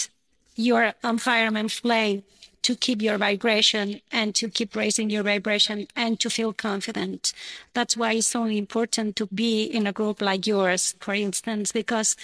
your 0.56 0.94
environment 1.04 1.70
flame 1.70 2.22
to 2.62 2.76
keep 2.76 3.02
your 3.02 3.19
vibration 3.19 4.00
and 4.11 4.35
to 4.37 4.49
keep 4.49 4.75
raising 4.76 5.11
your 5.11 5.23
vibration 5.23 5.87
and 5.97 6.19
to 6.21 6.31
feel 6.31 6.52
confident. 6.52 7.33
That's 7.75 7.97
why 7.97 8.12
it's 8.12 8.28
so 8.28 8.45
important 8.45 9.16
to 9.16 9.26
be 9.26 9.64
in 9.64 9.87
a 9.87 9.92
group 9.92 10.21
like 10.23 10.47
yours, 10.47 10.95
for 11.00 11.14
instance, 11.14 11.73
because 11.73 12.16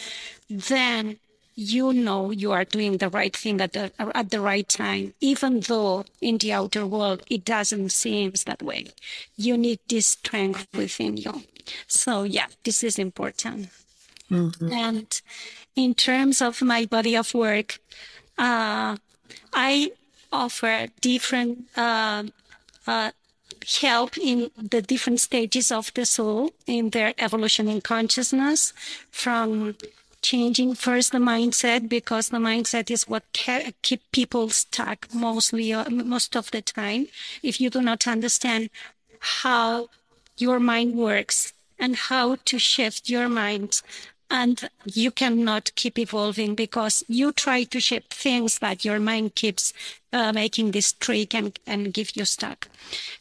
then 0.49 1.19
you 1.55 1.93
know 1.93 2.31
you 2.31 2.53
are 2.53 2.65
doing 2.65 2.99
the 2.99 3.09
right 3.09 3.37
thing 3.37 3.61
at 3.61 3.73
the 3.73 3.91
at 3.99 4.31
the 4.31 4.41
right 4.41 4.69
time, 4.69 5.13
even 5.21 5.59
though 5.61 6.05
in 6.21 6.39
the 6.39 6.53
outer 6.53 6.87
world 6.87 7.23
it 7.29 7.45
doesn't 7.45 7.91
seem 7.91 8.33
that 8.47 8.63
way. 8.63 8.87
You 9.37 9.59
need 9.59 9.81
this 9.89 10.07
strength 10.07 10.69
within 10.73 11.17
you. 11.17 11.43
So 11.89 12.23
yeah, 12.23 12.47
this 12.63 12.85
is 12.85 12.97
important. 12.99 13.71
Mm-hmm. 14.31 14.73
And 14.73 15.21
in 15.75 15.95
terms 15.95 16.41
of 16.41 16.63
my 16.63 16.87
body 16.87 17.17
of 17.17 17.35
work, 17.35 17.81
uh, 18.39 18.97
I 19.53 19.91
offer 20.33 20.89
different 21.01 21.69
uh, 21.77 22.25
uh, 22.87 23.11
help 23.81 24.17
in 24.19 24.51
the 24.57 24.83
different 24.83 25.21
stages 25.21 25.71
of 25.73 25.93
the 25.95 26.07
soul 26.07 26.53
in 26.67 26.91
their 26.91 27.15
evolution 27.19 27.69
in 27.69 27.81
consciousness 27.81 28.73
from 29.11 29.75
changing 30.23 30.75
first 30.75 31.13
the 31.13 31.19
mindset 31.19 31.89
because 31.89 32.29
the 32.29 32.39
mindset 32.39 32.91
is 32.91 33.09
what 33.09 33.23
keep 33.83 34.03
people 34.13 34.49
stuck 34.49 35.07
mostly 35.15 35.73
uh, 35.73 35.89
most 35.91 36.37
of 36.37 36.51
the 36.51 36.63
time. 36.63 37.07
If 37.43 37.61
you 37.61 37.71
do 37.71 37.81
not 37.81 38.07
understand 38.07 38.71
how 39.21 39.89
your 40.37 40.61
mind 40.61 40.95
works 40.95 41.53
and 41.79 41.95
how 41.97 42.37
to 42.45 42.59
shift 42.59 43.09
your 43.09 43.29
mind 43.29 43.83
and 44.31 44.69
you 44.85 45.11
cannot 45.11 45.71
keep 45.75 45.99
evolving 45.99 46.55
because 46.55 47.03
you 47.09 47.33
try 47.33 47.65
to 47.65 47.81
shape 47.81 48.11
things 48.11 48.59
that 48.59 48.85
your 48.85 49.01
mind 49.01 49.35
keeps 49.35 49.73
uh, 50.13 50.33
making 50.33 50.73
this 50.73 50.93
trick 50.93 51.35
and, 51.35 51.59
and 51.67 51.95
give 51.95 52.17
you 52.17 52.25
stuck. 52.25 52.69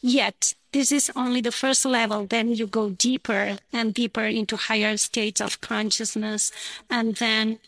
Yet 0.00 0.54
this 0.72 0.92
is 0.92 1.10
only 1.16 1.40
the 1.40 1.52
first 1.52 1.84
level. 1.84 2.26
Then 2.26 2.54
you 2.54 2.66
go 2.66 2.90
deeper 2.90 3.56
and 3.72 3.94
deeper 3.94 4.24
into 4.24 4.56
higher 4.56 4.96
states 4.96 5.40
of 5.40 5.60
consciousness. 5.60 6.52
And 6.90 7.16
then 7.16 7.58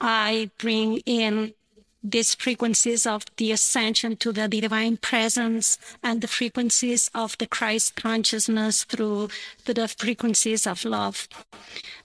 I 0.00 0.50
bring 0.58 0.98
in 0.98 1.54
these 2.02 2.34
frequencies 2.34 3.06
of 3.06 3.24
the 3.36 3.52
ascension 3.52 4.16
to 4.16 4.32
the 4.32 4.48
divine 4.48 4.96
presence 4.96 5.78
and 6.02 6.20
the 6.20 6.28
frequencies 6.28 7.10
of 7.14 7.38
the 7.38 7.46
Christ 7.46 7.96
consciousness 7.96 8.84
through 8.84 9.28
the 9.64 9.88
frequencies 9.88 10.66
of 10.66 10.84
love. 10.84 11.28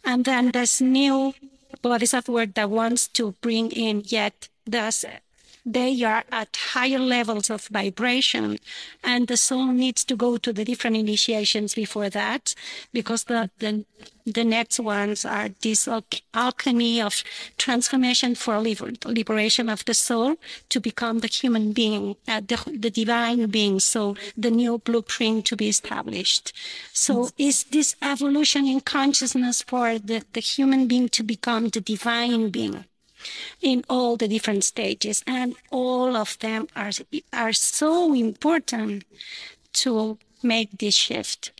And 0.03 0.25
then 0.25 0.51
this 0.51 0.79
new 0.79 1.33
work 1.83 2.53
that 2.55 2.69
wants 2.69 3.07
to 3.09 3.33
bring 3.41 3.71
in 3.71 4.03
yet 4.05 4.49
thus 4.65 5.05
they 5.67 6.01
are 6.03 6.23
at 6.31 6.55
higher 6.71 6.97
levels 6.97 7.49
of 7.49 7.67
vibration 7.67 8.57
and 9.03 9.27
the 9.27 9.35
soul 9.35 9.67
needs 9.67 10.05
to 10.05 10.15
go 10.15 10.37
to 10.37 10.53
the 10.53 10.63
different 10.63 10.95
initiations 10.95 11.75
before 11.75 12.09
that 12.09 12.55
because 12.93 13.25
the 13.25 13.49
the, 13.59 13.85
the 14.25 14.45
next 14.45 14.79
ones 14.79 15.25
are 15.25 15.49
this 15.61 15.87
alchemy 16.33 17.01
of 17.01 17.21
transformation 17.57 18.33
for 18.33 18.59
liber- 18.59 18.93
liberation 19.05 19.67
of 19.67 19.83
the 19.83 19.93
soul 19.93 20.37
to 20.69 20.79
become 20.79 21.19
the 21.19 21.27
human 21.27 21.73
being 21.73 22.15
uh, 22.29 22.39
the, 22.39 22.57
the 22.79 22.89
divine 22.89 23.47
being 23.47 23.79
so 23.79 24.15
the 24.37 24.51
new 24.51 24.77
blueprint 24.77 25.45
to 25.45 25.57
be 25.57 25.67
established. 25.67 26.53
So 26.93 27.29
is 27.37 27.65
this 27.65 27.95
evolution 28.01 28.65
in 28.65 28.79
consciousness 28.79 29.63
for 29.63 29.99
the, 29.99 30.23
the 30.31 30.39
human 30.39 30.87
being 30.87 31.09
to 31.09 31.23
become 31.23 31.67
the 31.69 31.81
divine 31.81 32.49
being 32.51 32.85
in 33.61 33.83
all 33.89 34.17
the 34.17 34.27
different 34.27 34.63
stages 34.63 35.23
and 35.27 35.55
all 35.71 36.15
of 36.15 36.37
them 36.39 36.67
are 36.75 36.91
are 37.33 37.53
so 37.53 38.13
important 38.13 39.03
to 39.73 40.17
make 40.43 40.77
this 40.77 40.95
shift 40.95 41.51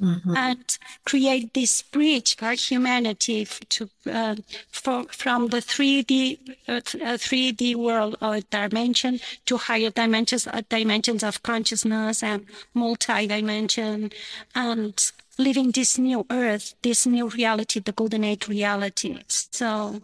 mm-hmm. 0.00 0.36
and 0.36 0.78
create 1.04 1.54
this 1.54 1.82
bridge 1.82 2.36
for 2.36 2.52
humanity 2.52 3.46
to 3.68 3.88
uh, 4.10 4.36
for, 4.70 5.04
from 5.10 5.48
the 5.48 5.58
3D 5.58 6.38
uh, 6.68 6.80
3D 6.80 7.74
uh, 7.74 7.78
world 7.78 8.16
or 8.22 8.40
dimension 8.40 9.20
to 9.46 9.56
higher 9.56 9.90
dimensions 9.90 10.46
uh, 10.46 10.62
dimensions 10.68 11.22
of 11.22 11.42
consciousness 11.42 12.22
and 12.22 12.46
multi-dimension 12.74 14.10
and 14.54 15.12
living 15.38 15.70
this 15.70 15.98
new 15.98 16.26
earth, 16.30 16.74
this 16.82 17.06
new 17.06 17.28
reality, 17.28 17.80
the 17.80 17.92
golden 17.92 18.24
age 18.24 18.48
reality. 18.48 19.18
So 19.28 20.02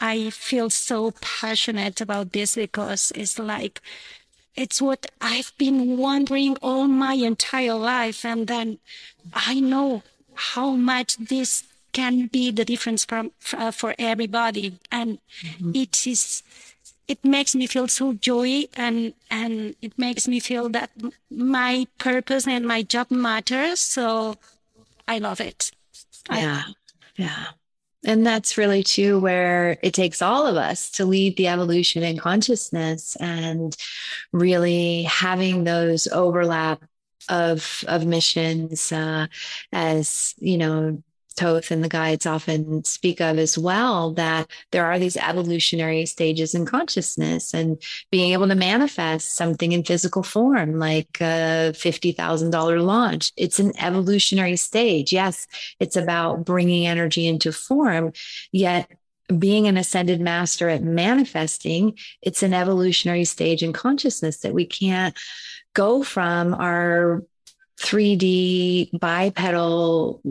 I 0.00 0.30
feel 0.30 0.70
so 0.70 1.12
passionate 1.20 2.00
about 2.00 2.32
this 2.32 2.56
because 2.56 3.12
it's 3.14 3.38
like, 3.38 3.80
it's 4.54 4.80
what 4.80 5.06
I've 5.20 5.52
been 5.58 5.96
wondering 5.96 6.56
all 6.62 6.86
my 6.86 7.14
entire 7.14 7.74
life. 7.74 8.24
And 8.24 8.46
then 8.46 8.78
I 9.34 9.60
know 9.60 10.02
how 10.34 10.70
much 10.70 11.16
this 11.16 11.64
can 11.92 12.26
be 12.26 12.50
the 12.50 12.64
difference 12.64 13.04
from, 13.04 13.32
uh, 13.54 13.70
for 13.70 13.94
everybody. 13.98 14.78
And 14.92 15.18
mm-hmm. 15.42 15.72
it 15.74 16.06
is, 16.06 16.42
it 17.08 17.24
makes 17.24 17.54
me 17.54 17.66
feel 17.66 17.88
so 17.88 18.14
joy 18.14 18.64
and, 18.74 19.14
and 19.30 19.76
it 19.80 19.98
makes 19.98 20.26
me 20.28 20.40
feel 20.40 20.68
that 20.70 20.90
my 21.30 21.86
purpose 21.98 22.46
and 22.46 22.66
my 22.66 22.82
job 22.82 23.10
matters. 23.10 23.80
So 23.80 24.36
I 25.08 25.18
love 25.18 25.40
it. 25.40 25.70
Yeah. 26.30 26.62
I, 26.66 26.72
yeah. 27.16 27.46
And 28.04 28.24
that's 28.24 28.56
really 28.56 28.82
too 28.82 29.18
where 29.18 29.78
it 29.82 29.92
takes 29.92 30.22
all 30.22 30.46
of 30.46 30.56
us 30.56 30.90
to 30.92 31.04
lead 31.04 31.36
the 31.36 31.48
evolution 31.48 32.02
in 32.02 32.18
consciousness 32.18 33.16
and 33.16 33.76
really 34.32 35.02
having 35.04 35.64
those 35.64 36.06
overlap 36.08 36.84
of 37.28 37.84
of 37.88 38.06
missions 38.06 38.92
uh, 38.92 39.26
as 39.72 40.34
you 40.38 40.58
know 40.58 41.02
Thoth 41.36 41.70
and 41.70 41.84
the 41.84 41.88
guides 41.88 42.26
often 42.26 42.84
speak 42.84 43.20
of 43.20 43.38
as 43.38 43.58
well 43.58 44.12
that 44.14 44.50
there 44.72 44.86
are 44.86 44.98
these 44.98 45.16
evolutionary 45.16 46.06
stages 46.06 46.54
in 46.54 46.66
consciousness 46.66 47.52
and 47.52 47.80
being 48.10 48.32
able 48.32 48.48
to 48.48 48.54
manifest 48.54 49.34
something 49.34 49.72
in 49.72 49.84
physical 49.84 50.22
form, 50.22 50.78
like 50.78 51.18
a 51.20 51.72
$50,000 51.74 52.84
launch. 52.84 53.32
It's 53.36 53.58
an 53.58 53.72
evolutionary 53.78 54.56
stage. 54.56 55.12
Yes, 55.12 55.46
it's 55.78 55.96
about 55.96 56.44
bringing 56.44 56.86
energy 56.86 57.26
into 57.26 57.52
form, 57.52 58.12
yet 58.52 58.90
being 59.38 59.66
an 59.66 59.76
ascended 59.76 60.20
master 60.20 60.68
at 60.68 60.82
manifesting, 60.82 61.98
it's 62.22 62.42
an 62.42 62.54
evolutionary 62.54 63.24
stage 63.24 63.62
in 63.62 63.72
consciousness 63.72 64.38
that 64.38 64.54
we 64.54 64.64
can't 64.64 65.16
go 65.74 66.02
from 66.02 66.54
our 66.54 67.24
3D 67.78 68.98
bipedal 68.98 70.22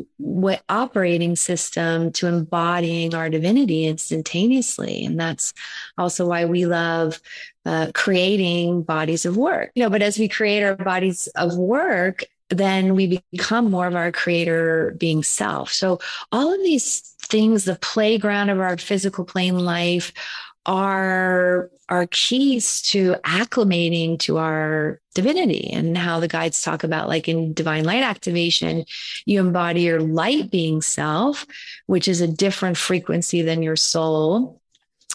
operating 0.68 1.36
system 1.36 2.12
to 2.14 2.28
embodying 2.28 3.14
our 3.14 3.30
divinity 3.30 3.86
instantaneously. 3.86 5.06
And 5.06 5.20
that's 5.20 5.54
also 5.98 6.28
why 6.28 6.46
we 6.46 6.66
love 6.66 7.20
uh, 7.66 7.92
creating 7.94 8.84
bodies 8.84 9.26
of 9.26 9.38
work. 9.38 9.72
You 9.76 9.84
know, 9.84 9.90
but 9.90 10.02
as 10.02 10.18
we 10.18 10.28
create 10.28 10.64
our 10.64 10.76
bodies 10.76 11.28
of 11.36 11.56
work, 11.56 12.24
then 12.50 12.96
we 12.96 13.22
become 13.32 13.72
more 13.72 13.88
of 13.88 13.96
our 13.96 14.12
creator 14.12 14.96
being 14.98 15.24
self. 15.24 15.72
So 15.72 16.00
all 16.32 16.54
of 16.54 16.62
these 16.62 17.16
things, 17.22 17.66
the 17.66 17.76
playground 17.76 18.50
of 18.50 18.60
our 18.60 18.78
physical 18.78 19.26
plane 19.26 19.60
life, 19.60 20.14
are 20.66 21.70
are 21.88 22.08
keys 22.08 22.82
to 22.82 23.16
acclimating 23.24 24.18
to 24.18 24.38
our 24.38 25.00
divinity 25.14 25.70
and 25.72 25.96
how 25.98 26.20
the 26.20 26.28
guides 26.28 26.62
talk 26.62 26.84
about 26.84 27.08
like 27.08 27.28
in 27.28 27.54
divine 27.54 27.84
light 27.84 28.02
activation 28.02 28.84
you 29.26 29.40
embody 29.40 29.82
your 29.82 30.00
light 30.00 30.50
being 30.50 30.82
self 30.82 31.46
which 31.86 32.08
is 32.08 32.22
a 32.22 32.28
different 32.28 32.78
frequency 32.78 33.42
than 33.42 33.62
your 33.62 33.76
soul. 33.76 34.62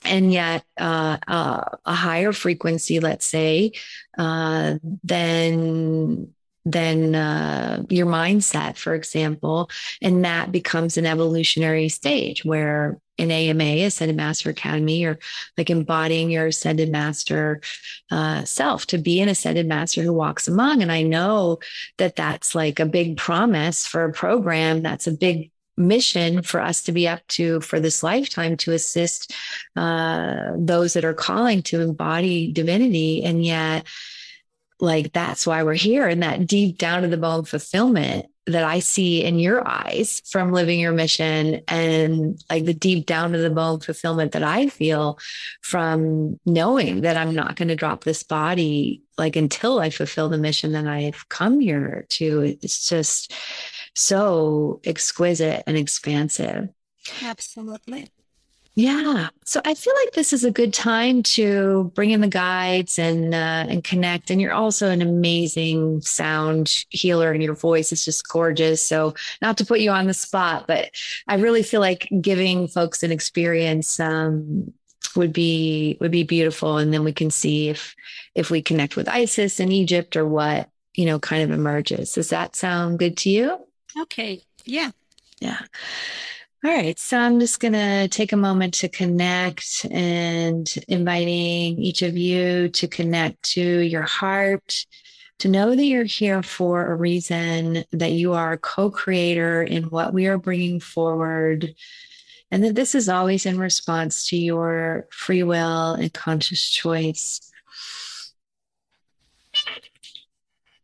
And 0.05 0.33
yet 0.33 0.65
uh, 0.79 1.19
uh, 1.29 1.65
a 1.85 1.95
higher 1.95 2.33
frequency 2.33 3.01
let's 3.01 3.27
say 3.27 3.73
uh, 4.17 4.77
than 5.05 6.33
than 6.71 7.15
uh, 7.15 7.83
your 7.89 8.07
mindset, 8.07 8.77
for 8.77 8.95
example. 8.95 9.71
And 10.01 10.25
that 10.25 10.53
becomes 10.53 10.97
an 10.97 11.07
evolutionary 11.07 11.89
stage 11.89 12.45
where 12.45 13.01
in 13.19 13.31
AMA, 13.31 13.85
Ascended 13.85 14.17
Master 14.17 14.49
Academy, 14.49 14.99
you're 14.99 15.19
like 15.59 15.69
embodying 15.69 16.31
your 16.31 16.47
Ascended 16.47 16.91
Master 16.91 17.61
uh, 18.11 18.45
self 18.45 18.87
to 18.87 18.99
be 18.99 19.21
an 19.21 19.29
Ascended 19.29 19.67
Master 19.67 20.03
who 20.03 20.15
walks 20.15 20.49
among. 20.49 20.81
And 20.81 20.91
I 20.91 21.03
know 21.03 21.59
that 21.99 22.17
that's 22.17 22.55
like 22.55 22.81
a 22.81 22.87
big 22.87 23.19
promise 23.19 23.87
for 23.87 24.05
a 24.05 24.13
program. 24.13 24.83
That's 24.83 25.07
a 25.07 25.13
big 25.13 25.51
mission 25.77 26.43
for 26.43 26.61
us 26.61 26.83
to 26.85 26.93
be 26.93 27.09
up 27.09 27.27
to 27.27 27.61
for 27.61 27.79
this 27.79 28.03
lifetime 28.03 28.57
to 28.59 28.73
assist 28.73 29.35
uh, 29.77 30.53
those 30.57 30.95
that 30.95 31.05
are 31.05 31.15
calling 31.15 31.63
to 31.65 31.81
embody 31.81 32.53
divinity. 32.53 33.23
And 33.23 33.45
yet, 33.45 33.87
like 34.81 35.13
that's 35.13 35.47
why 35.47 35.63
we're 35.63 35.75
here 35.75 36.07
and 36.07 36.23
that 36.23 36.47
deep 36.47 36.79
down 36.79 37.03
to 37.03 37.09
the 37.09 37.17
bone 37.17 37.45
fulfillment 37.45 38.27
that 38.47 38.65
I 38.65 38.81
see 38.81 39.23
in 39.23 39.39
your 39.39 39.67
eyes 39.67 40.23
from 40.29 40.53
living 40.53 40.81
your 40.81 40.93
mission 40.93 41.61
and 41.69 42.43
like 42.51 42.65
the 42.65 42.75
deep 42.75 43.07
down 43.07 43.33
to 43.33 43.39
the 43.39 43.51
bone 43.51 43.81
fulfillment 43.81 44.33
that 44.33 44.43
I 44.43 44.69
feel 44.69 45.19
from 45.63 46.41
knowing 46.47 47.03
that 47.03 47.17
I'm 47.17 47.35
not 47.35 47.57
going 47.57 47.69
to 47.69 47.77
drop 47.77 48.05
this 48.05 48.23
body 48.23 49.03
like 49.19 49.37
until 49.37 49.79
I 49.79 49.91
fulfill 49.91 50.29
the 50.29 50.39
mission 50.39 50.73
that 50.73 50.87
I've 50.87 51.29
come 51.29 51.61
here 51.61 52.07
to. 52.11 52.57
It's 52.63 52.89
just 52.89 53.33
so 53.95 54.81
exquisite 54.85 55.63
and 55.67 55.77
expansive. 55.77 56.71
Absolutely. 57.23 58.09
Yeah. 58.81 59.29
So 59.45 59.61
I 59.67 59.75
feel 59.75 59.93
like 60.03 60.15
this 60.15 60.33
is 60.33 60.43
a 60.43 60.51
good 60.51 60.73
time 60.73 61.23
to 61.35 61.93
bring 61.95 62.13
in 62.13 62.23
the 62.23 62.29
guides 62.29 62.99
and 62.99 63.35
uh, 63.35 63.67
and 63.69 63.85
connect. 63.85 64.31
And 64.31 64.41
you're 64.41 64.55
also 64.55 64.89
an 64.89 65.03
amazing 65.03 66.01
sound 66.01 66.87
healer, 66.89 67.31
and 67.31 67.43
your 67.43 67.55
voice 67.55 67.93
is 67.93 68.03
just 68.03 68.27
gorgeous. 68.27 68.83
So 68.83 69.15
not 69.43 69.59
to 69.59 69.67
put 69.67 69.81
you 69.81 69.91
on 69.91 70.07
the 70.07 70.15
spot, 70.15 70.67
but 70.67 70.93
I 71.29 71.35
really 71.35 71.63
feel 71.63 71.83
like 71.83 72.09
giving 72.23 72.69
folks 72.69 73.03
an 73.03 73.13
experience 73.13 74.01
um, 74.01 74.73
would 75.15 75.35
be 75.35 75.99
would 76.01 76.11
be 76.11 76.23
beautiful. 76.23 76.79
And 76.79 76.91
then 76.91 77.05
we 77.05 77.13
can 77.13 77.31
see 77.31 77.69
if 77.69 77.95
if 78.35 78.51
we 78.51 78.63
connect 78.63 78.97
with 78.97 79.11
Isis 79.11 79.61
in 79.61 79.73
Egypt 79.73 80.17
or 80.17 80.27
what 80.27 80.71
you 80.95 81.05
know 81.05 81.19
kind 81.19 81.43
of 81.43 81.51
emerges. 81.51 82.15
Does 82.15 82.31
that 82.31 82.57
sound 82.57 82.99
good 82.99 83.19
to 83.19 83.29
you? 83.29 83.59
Okay. 84.01 84.41
Yeah. 84.65 84.93
Yeah. 85.39 85.61
All 86.63 86.71
right. 86.71 86.99
So 86.99 87.17
I'm 87.17 87.41
just 87.41 87.59
going 87.59 87.73
to 87.73 88.07
take 88.09 88.33
a 88.33 88.37
moment 88.37 88.75
to 88.75 88.89
connect 88.91 89.87
and 89.91 90.71
inviting 90.89 91.79
each 91.79 92.03
of 92.03 92.19
you 92.19 92.69
to 92.69 92.87
connect 92.87 93.43
to 93.53 93.63
your 93.63 94.03
heart, 94.03 94.85
to 95.39 95.49
know 95.49 95.75
that 95.75 95.85
you're 95.85 96.05
here 96.05 96.43
for 96.43 96.93
a 96.93 96.97
reason, 96.97 97.85
that 97.93 98.13
you 98.13 98.35
are 98.35 98.53
a 98.53 98.59
co 98.59 98.91
creator 98.91 99.63
in 99.63 99.85
what 99.85 100.13
we 100.13 100.27
are 100.27 100.37
bringing 100.37 100.81
forward, 100.81 101.75
and 102.51 102.63
that 102.63 102.75
this 102.75 102.95
is 102.95 103.09
always 103.09 103.47
in 103.47 103.59
response 103.59 104.29
to 104.29 104.37
your 104.37 105.07
free 105.11 105.43
will 105.43 105.95
and 105.95 106.13
conscious 106.13 106.69
choice. 106.69 107.41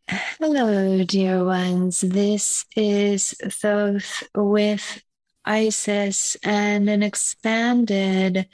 Hello, 0.09 1.05
dear 1.05 1.45
ones. 1.45 2.01
This 2.01 2.65
is 2.77 3.35
Thoth 3.43 4.23
with 4.35 5.03
Isis 5.47 6.37
and 6.43 6.91
an 6.91 7.03
expanded 7.03 8.49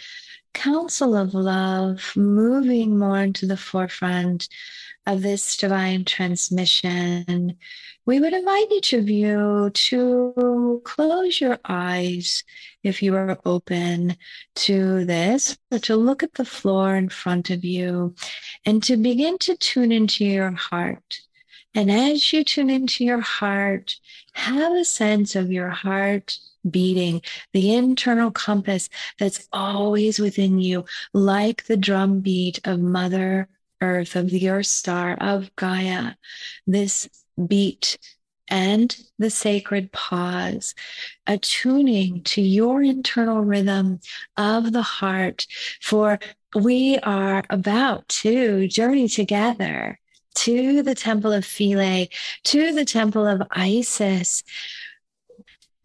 council 0.53 1.17
of 1.17 1.35
love 1.35 2.13
moving 2.15 2.99
more 2.99 3.21
into 3.21 3.47
the 3.47 3.57
forefront 3.57 4.49
of 5.07 5.23
this 5.23 5.57
divine 5.57 6.05
transmission, 6.05 7.57
we 8.05 8.21
would 8.21 8.33
invite 8.33 8.71
each 8.71 8.93
of 8.93 9.09
you 9.09 9.71
to 9.75 10.83
close 10.85 11.41
your 11.41 11.59
eyes 11.65 12.45
if 12.83 13.03
you 13.03 13.15
are 13.17 13.39
open 13.45 14.17
to 14.57 15.05
this, 15.05 15.57
to 15.83 15.97
look 15.97 16.23
at 16.23 16.35
the 16.35 16.45
floor 16.45 16.97
in 16.97 17.09
front 17.09 17.51
of 17.51 17.65
you 17.65 18.15
and 18.65 18.83
to 18.83 18.97
begin 18.97 19.39
to 19.39 19.57
tune 19.57 19.93
into 19.93 20.25
your 20.25 20.51
heart. 20.51 21.21
And 21.75 21.91
as 21.91 22.33
you 22.33 22.45
tune 22.45 22.71
into 22.71 23.05
your 23.05 23.21
heart, 23.21 23.97
have 24.35 24.73
a 24.73 24.85
sense 24.85 25.35
of 25.35 25.51
your 25.51 25.71
heart 25.71 26.39
beating, 26.69 27.23
the 27.53 27.75
internal 27.75 28.31
compass 28.31 28.89
that's 29.19 29.49
always 29.53 30.19
within 30.19 30.59
you, 30.59 30.85
like 31.13 31.65
the 31.65 31.77
drumbeat 31.77 32.61
of 32.67 32.81
Mother 32.81 33.49
Earth, 33.81 34.17
of 34.17 34.31
the 34.31 34.49
Earth 34.49 34.67
Star, 34.67 35.15
of 35.15 35.55
Gaia. 35.57 36.13
This 36.67 37.09
beat 37.47 37.99
and 38.49 38.97
the 39.19 39.31
sacred 39.31 39.93
pause, 39.93 40.75
attuning 41.27 42.23
to 42.23 42.43
your 42.43 42.83
internal 42.83 43.41
rhythm 43.41 44.01
of 44.37 44.73
the 44.73 44.83
heart. 44.83 45.47
For 45.81 46.19
we 46.55 46.99
are 46.99 47.45
about 47.49 48.09
to 48.09 48.69
journey 48.69 49.09
together 49.09 49.99
to 50.35 50.83
the 50.83 50.95
temple 50.95 51.33
of 51.33 51.45
Philae, 51.45 52.09
to 52.45 52.73
the 52.73 52.85
temple 52.85 53.27
of 53.27 53.43
Isis, 53.51 54.43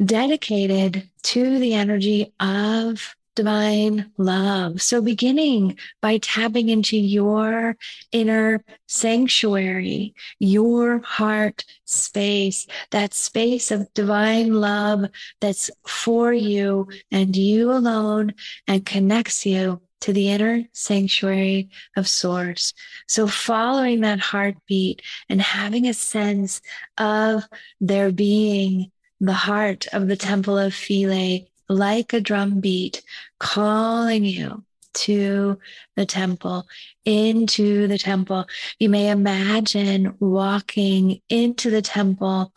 dedicated 0.04 1.10
to 1.24 1.60
the 1.60 1.74
energy 1.74 2.34
of 2.40 3.16
divine 3.38 4.12
love. 4.18 4.82
So, 4.82 5.00
beginning 5.00 5.78
by 6.02 6.18
tapping 6.18 6.70
into 6.70 6.98
your 6.98 7.78
inner 8.12 8.64
sanctuary, 8.88 10.16
your 10.40 11.00
heart 11.04 11.64
space, 11.86 12.66
that 12.90 13.14
space 13.14 13.70
of 13.70 13.94
divine 13.94 14.56
love 14.56 15.06
that's 15.40 15.70
for 15.86 16.34
you 16.34 16.88
and 17.12 17.36
you 17.36 17.72
alone 17.72 18.34
and 18.68 18.86
connects 18.86 19.46
you 19.46 19.82
to 20.02 20.14
the 20.14 20.30
inner 20.30 20.64
sanctuary 20.74 21.70
of 21.96 22.08
source. 22.08 22.74
So, 23.08 23.28
following 23.28 24.02
that 24.02 24.20
heartbeat 24.20 25.04
and 25.30 25.42
having 25.42 25.88
a 25.88 25.94
sense 25.94 26.60
of 26.98 27.44
there 27.80 28.12
being 28.12 28.92
the 29.20 29.34
heart 29.34 29.88
of 29.94 30.08
the 30.08 30.16
temple 30.16 30.58
of 30.58 30.74
Philae, 30.74 31.48
like 31.70 32.14
a 32.14 32.22
drum 32.22 32.60
beat, 32.60 33.02
calling 33.40 34.24
you 34.24 34.64
to 34.94 35.60
the 35.96 36.06
temple, 36.06 36.68
into 37.06 37.88
the 37.88 37.98
temple. 37.98 38.48
You 38.80 38.90
may 38.90 39.10
imagine 39.10 40.16
walking 40.20 41.22
into 41.30 41.70
the 41.70 41.82
temple 41.82 42.54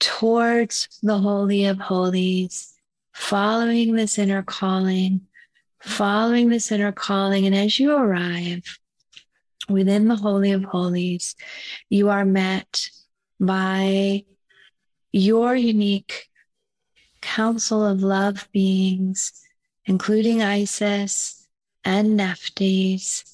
towards 0.00 0.88
the 1.02 1.18
Holy 1.18 1.64
of 1.66 1.78
Holies, 1.78 2.74
following 3.12 3.94
this 3.94 4.18
inner 4.18 4.42
calling 4.42 5.22
following 5.82 6.48
this 6.48 6.70
inner 6.70 6.92
calling. 6.92 7.46
And 7.46 7.54
as 7.54 7.78
you 7.78 7.92
arrive 7.92 8.78
within 9.68 10.08
the 10.08 10.16
Holy 10.16 10.52
of 10.52 10.64
Holies, 10.64 11.34
you 11.88 12.08
are 12.08 12.24
met 12.24 12.88
by 13.40 14.24
your 15.12 15.54
unique 15.54 16.28
council 17.20 17.86
of 17.86 18.02
love 18.02 18.48
beings, 18.52 19.32
including 19.84 20.42
Isis 20.42 21.46
and 21.84 22.16
Nephthys. 22.16 23.24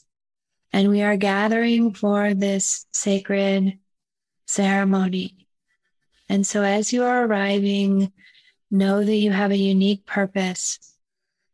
And 0.73 0.89
we 0.89 1.03
are 1.03 1.17
gathering 1.17 1.95
for 1.95 2.35
this 2.35 2.87
sacred 2.93 3.79
ceremony. 4.47 5.47
And 6.29 6.47
so 6.47 6.63
as 6.63 6.93
you 6.93 7.05
are 7.05 7.25
arriving, 7.25 8.13
know 8.71 9.03
that 9.03 9.17
you 9.17 9.31
have 9.31 9.51
a 9.51 9.57
unique 9.57 10.05
purpose 10.05 10.79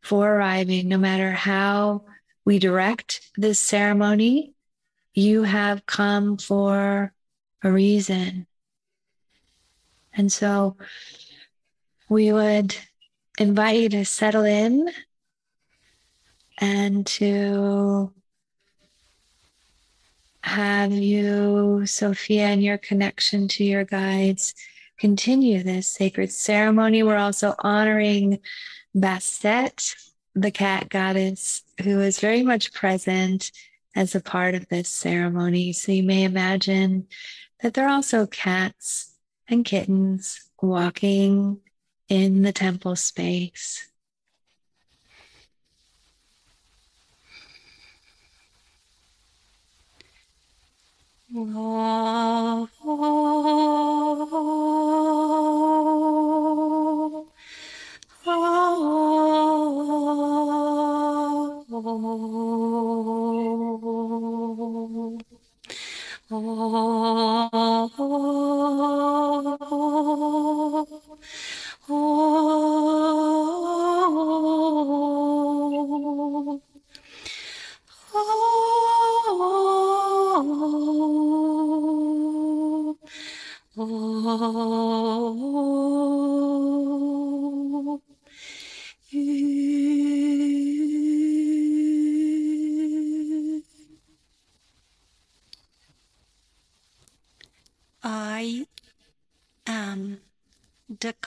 for 0.01 0.29
arriving, 0.29 0.89
no 0.89 0.97
matter 0.97 1.31
how 1.31 2.05
we 2.43 2.59
direct 2.59 3.21
this 3.37 3.59
ceremony, 3.59 4.53
you 5.13 5.43
have 5.43 5.85
come 5.85 6.37
for 6.37 7.13
a 7.63 7.71
reason. 7.71 8.45
And 10.15 10.31
so 10.31 10.77
we 12.09 12.31
would 12.31 12.75
invite 13.37 13.79
you 13.79 13.89
to 13.89 14.05
settle 14.05 14.45
in 14.45 14.89
and 16.59 17.05
to 17.05 18.13
have 20.41 20.91
you, 20.91 21.85
Sophia, 21.85 22.45
and 22.45 22.63
your 22.63 22.77
connection 22.77 23.47
to 23.49 23.63
your 23.63 23.83
guides 23.83 24.53
continue 24.97 25.63
this 25.63 25.87
sacred 25.87 26.31
ceremony. 26.31 27.03
We're 27.03 27.17
also 27.17 27.55
honoring 27.59 28.39
Bastet, 28.95 29.95
the 30.35 30.51
cat 30.51 30.89
goddess, 30.89 31.63
who 31.83 31.99
is 31.99 32.19
very 32.19 32.43
much 32.43 32.73
present 32.73 33.51
as 33.95 34.15
a 34.15 34.21
part 34.21 34.55
of 34.55 34.67
this 34.69 34.87
ceremony. 34.87 35.73
So 35.73 35.91
you 35.91 36.03
may 36.03 36.23
imagine 36.23 37.07
that 37.61 37.73
there 37.73 37.85
are 37.87 37.95
also 37.95 38.27
cats 38.27 39.14
and 39.47 39.65
kittens 39.65 40.49
walking 40.61 41.59
in 42.09 42.41
the 42.41 42.51
temple 42.51 42.95
space. 42.95 43.87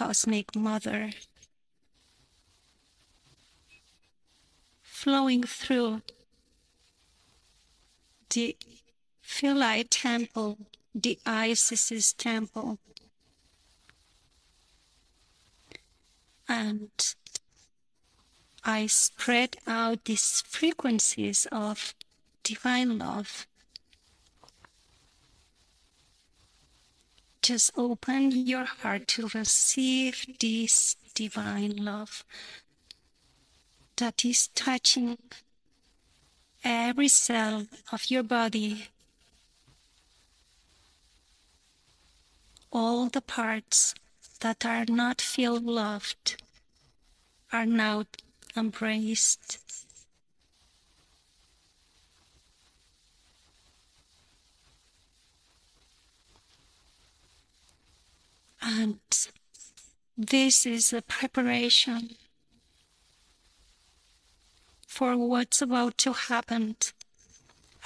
Cosmic 0.08 0.56
mother 0.56 1.10
flowing 4.80 5.42
through 5.42 6.00
the 8.30 8.56
Philae 9.20 9.82
temple, 9.82 10.56
the 10.94 11.18
Isis 11.26 12.14
temple. 12.14 12.78
And 16.48 16.90
I 18.64 18.86
spread 18.86 19.56
out 19.66 20.06
these 20.06 20.40
frequencies 20.40 21.46
of 21.52 21.94
divine 22.44 22.96
love 22.96 23.46
just 27.48 27.72
open 27.78 28.30
your 28.30 28.66
heart 28.66 29.08
to 29.08 29.26
receive 29.32 30.26
this 30.38 30.96
divine 31.14 31.74
love 31.82 32.22
that 33.96 34.22
is 34.22 34.48
touching 34.48 35.16
every 36.62 37.08
cell 37.08 37.66
of 37.90 38.10
your 38.10 38.22
body, 38.22 38.88
all 42.70 43.08
the 43.08 43.22
parts 43.22 43.94
that 44.40 44.66
are 44.66 44.84
not 44.84 45.18
feel 45.22 45.58
loved 45.58 46.42
are 47.50 47.64
now 47.64 48.04
embraced 48.54 49.58
And 58.60 58.98
this 60.16 60.66
is 60.66 60.92
a 60.92 61.02
preparation 61.02 62.16
for 64.86 65.16
what's 65.16 65.62
about 65.62 65.96
to 65.98 66.12
happen 66.12 66.76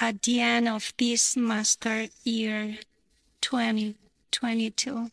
at 0.00 0.22
the 0.22 0.40
end 0.40 0.68
of 0.68 0.92
this 0.96 1.36
master 1.36 2.06
year 2.24 2.78
2022. 3.42 5.10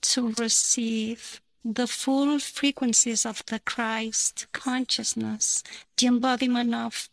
To 0.00 0.32
receive 0.38 1.40
the 1.64 1.86
full 1.86 2.38
frequencies 2.38 3.26
of 3.26 3.44
the 3.46 3.58
Christ 3.58 4.46
consciousness, 4.52 5.62
the 5.98 6.06
embodiment 6.06 6.74
of 6.74 7.10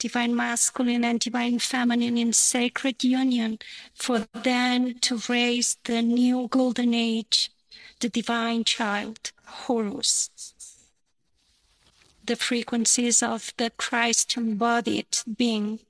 divine 0.00 0.34
masculine 0.34 1.04
and 1.04 1.20
divine 1.20 1.60
feminine 1.60 2.18
in 2.18 2.32
sacred 2.32 3.04
union, 3.04 3.58
for 3.94 4.26
then 4.32 4.98
to 5.00 5.20
raise 5.28 5.76
the 5.84 6.02
new 6.02 6.48
golden 6.48 6.92
age, 6.94 7.50
the 8.00 8.08
divine 8.08 8.64
child, 8.64 9.30
Horus. 9.44 10.30
The 12.24 12.36
frequencies 12.36 13.22
of 13.22 13.52
the 13.56 13.70
Christ 13.70 14.36
embodied 14.36 15.18
being. 15.36 15.80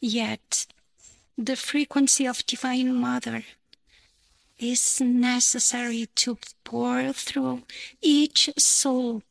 Yet, 0.00 0.66
the 1.36 1.56
frequency 1.56 2.26
of 2.26 2.46
Divine 2.46 2.94
Mother 2.94 3.44
is 4.58 5.00
necessary 5.00 6.08
to 6.16 6.38
pour 6.64 7.12
through 7.12 7.62
each 8.00 8.50
soul 8.56 9.22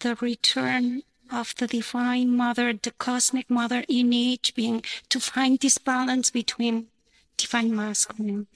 the 0.00 0.16
return 0.16 1.02
of 1.32 1.54
the 1.56 1.66
Divine 1.66 2.36
Mother, 2.36 2.72
the 2.72 2.90
Cosmic 2.90 3.48
Mother 3.48 3.84
in 3.88 4.12
each 4.12 4.54
being, 4.54 4.82
to 5.08 5.20
find 5.20 5.58
this 5.58 5.78
balance 5.78 6.30
between 6.30 6.88
Divine 7.36 7.74
Masculine 7.74 8.46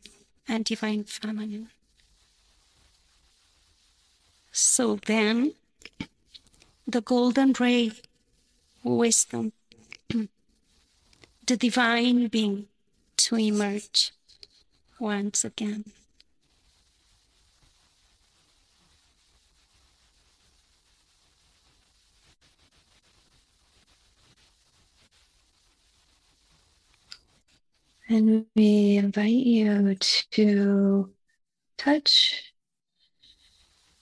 and 0.49 0.65
Divine 0.65 1.05
Feminine. 1.05 1.71
So 4.53 4.97
then, 5.07 5.55
the 6.87 7.01
golden 7.01 7.55
ray, 7.59 7.93
wisdom, 8.83 9.53
the 11.47 11.57
divine 11.57 12.29
being 12.29 12.69
to 13.17 13.37
emerge 13.37 14.13
once 14.99 15.45
again. 15.45 15.85
And 28.09 28.45
we 28.55 28.97
invite 28.97 29.31
you 29.31 29.97
to 30.33 31.11
touch 31.79 32.53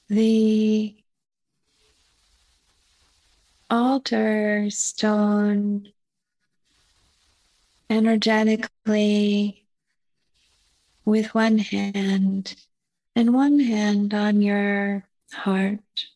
the 0.08 0.96
altar 3.70 4.68
stone 4.70 5.92
energetically 7.88 9.66
with 11.04 11.34
one 11.34 11.58
hand 11.58 12.56
and 13.14 13.32
one 13.32 13.60
hand 13.60 14.14
on 14.14 14.42
your 14.42 15.06
heart. 15.32 16.06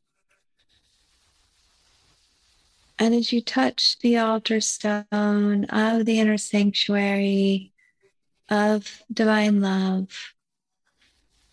And 2.98 3.14
as 3.14 3.32
you 3.32 3.40
touch 3.40 3.98
the 4.00 4.18
altar 4.18 4.60
stone 4.60 5.64
of 5.66 6.04
the 6.04 6.18
inner 6.18 6.38
sanctuary, 6.38 7.72
of 8.48 9.02
divine 9.12 9.60
love, 9.60 10.34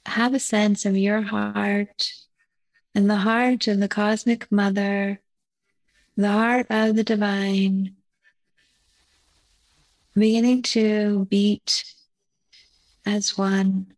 have 0.06 0.34
a 0.34 0.40
sense 0.40 0.86
of 0.86 0.98
your 0.98 1.22
heart 1.22 2.14
and 2.94 3.10
the 3.10 3.18
heart 3.18 3.68
of 3.68 3.80
the 3.80 3.88
cosmic 3.88 4.52
mother, 4.52 5.20
the 6.16 6.32
heart 6.32 6.68
of 6.70 6.96
the 6.96 7.04
divine, 7.04 7.96
beginning 10.16 10.62
to 10.62 11.26
beat 11.30 11.84
as 13.06 13.38
one, 13.38 13.94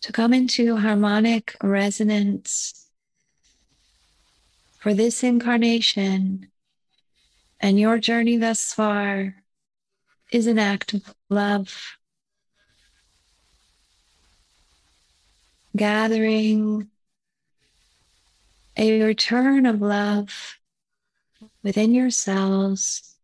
to 0.00 0.12
come 0.12 0.34
into 0.34 0.76
harmonic 0.76 1.56
resonance 1.62 2.88
for 4.78 4.94
this 4.94 5.22
incarnation 5.22 6.48
and 7.60 7.78
your 7.78 7.98
journey 7.98 8.38
thus 8.38 8.72
far 8.72 9.39
is 10.32 10.46
an 10.46 10.58
act 10.58 10.94
of 10.94 11.14
love. 11.28 11.96
Gathering 15.76 16.88
a 18.76 19.02
return 19.02 19.66
of 19.66 19.80
love 19.80 20.58
within 21.62 21.94
yourselves 21.94 23.16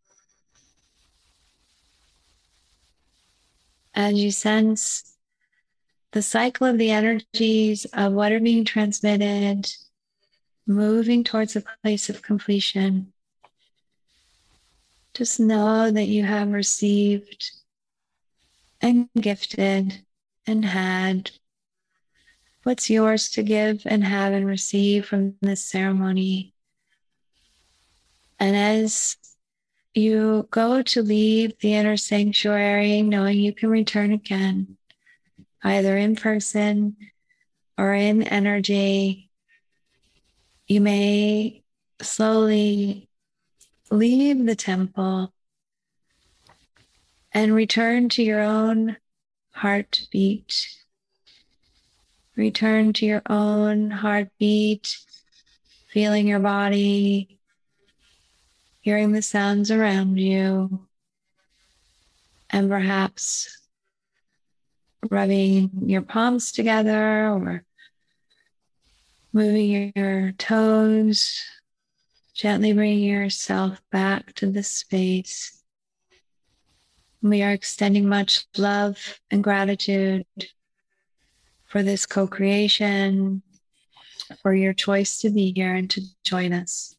as 3.94 4.14
you 4.14 4.30
sense 4.30 5.16
the 6.12 6.22
cycle 6.22 6.66
of 6.66 6.78
the 6.78 6.90
energies 6.90 7.86
of 7.92 8.12
what 8.12 8.32
are 8.32 8.40
being 8.40 8.64
transmitted, 8.64 9.70
moving 10.66 11.24
towards 11.24 11.56
a 11.56 11.64
place 11.82 12.08
of 12.08 12.22
completion. 12.22 13.12
Just 15.16 15.40
know 15.40 15.90
that 15.90 16.08
you 16.08 16.24
have 16.24 16.52
received 16.52 17.50
and 18.82 19.08
gifted 19.18 20.04
and 20.46 20.62
had 20.62 21.30
what's 22.64 22.90
yours 22.90 23.30
to 23.30 23.42
give 23.42 23.80
and 23.86 24.04
have 24.04 24.34
and 24.34 24.46
receive 24.46 25.06
from 25.06 25.34
this 25.40 25.64
ceremony. 25.64 26.52
And 28.38 28.54
as 28.54 29.16
you 29.94 30.48
go 30.50 30.82
to 30.82 31.00
leave 31.00 31.58
the 31.60 31.72
inner 31.72 31.96
sanctuary, 31.96 33.00
knowing 33.00 33.40
you 33.40 33.54
can 33.54 33.70
return 33.70 34.12
again, 34.12 34.76
either 35.62 35.96
in 35.96 36.16
person 36.16 36.94
or 37.78 37.94
in 37.94 38.22
energy, 38.22 39.30
you 40.66 40.82
may 40.82 41.62
slowly 42.02 43.05
leave 43.90 44.44
the 44.44 44.56
temple 44.56 45.32
and 47.32 47.54
return 47.54 48.08
to 48.08 48.22
your 48.22 48.40
own 48.40 48.96
heartbeat. 49.52 50.68
Return 52.34 52.92
to 52.94 53.06
your 53.06 53.22
own 53.28 53.90
heartbeat, 53.90 54.96
feeling 55.88 56.26
your 56.26 56.40
body, 56.40 57.38
hearing 58.80 59.12
the 59.12 59.22
sounds 59.22 59.70
around 59.70 60.18
you, 60.18 60.86
and 62.50 62.68
perhaps 62.68 63.58
rubbing 65.10 65.70
your 65.86 66.02
palms 66.02 66.52
together 66.52 67.28
or 67.28 67.64
moving 69.32 69.92
your 69.94 70.32
toes 70.32 71.42
Gently 72.36 72.74
bring 72.74 72.98
yourself 72.98 73.80
back 73.90 74.34
to 74.34 74.50
the 74.50 74.62
space. 74.62 75.62
We 77.22 77.42
are 77.42 77.52
extending 77.52 78.10
much 78.10 78.44
love 78.58 78.98
and 79.30 79.42
gratitude 79.42 80.26
for 81.64 81.82
this 81.82 82.04
co 82.04 82.26
creation, 82.26 83.42
for 84.42 84.52
your 84.52 84.74
choice 84.74 85.18
to 85.22 85.30
be 85.30 85.54
here 85.56 85.74
and 85.74 85.88
to 85.88 86.02
join 86.24 86.52
us, 86.52 86.94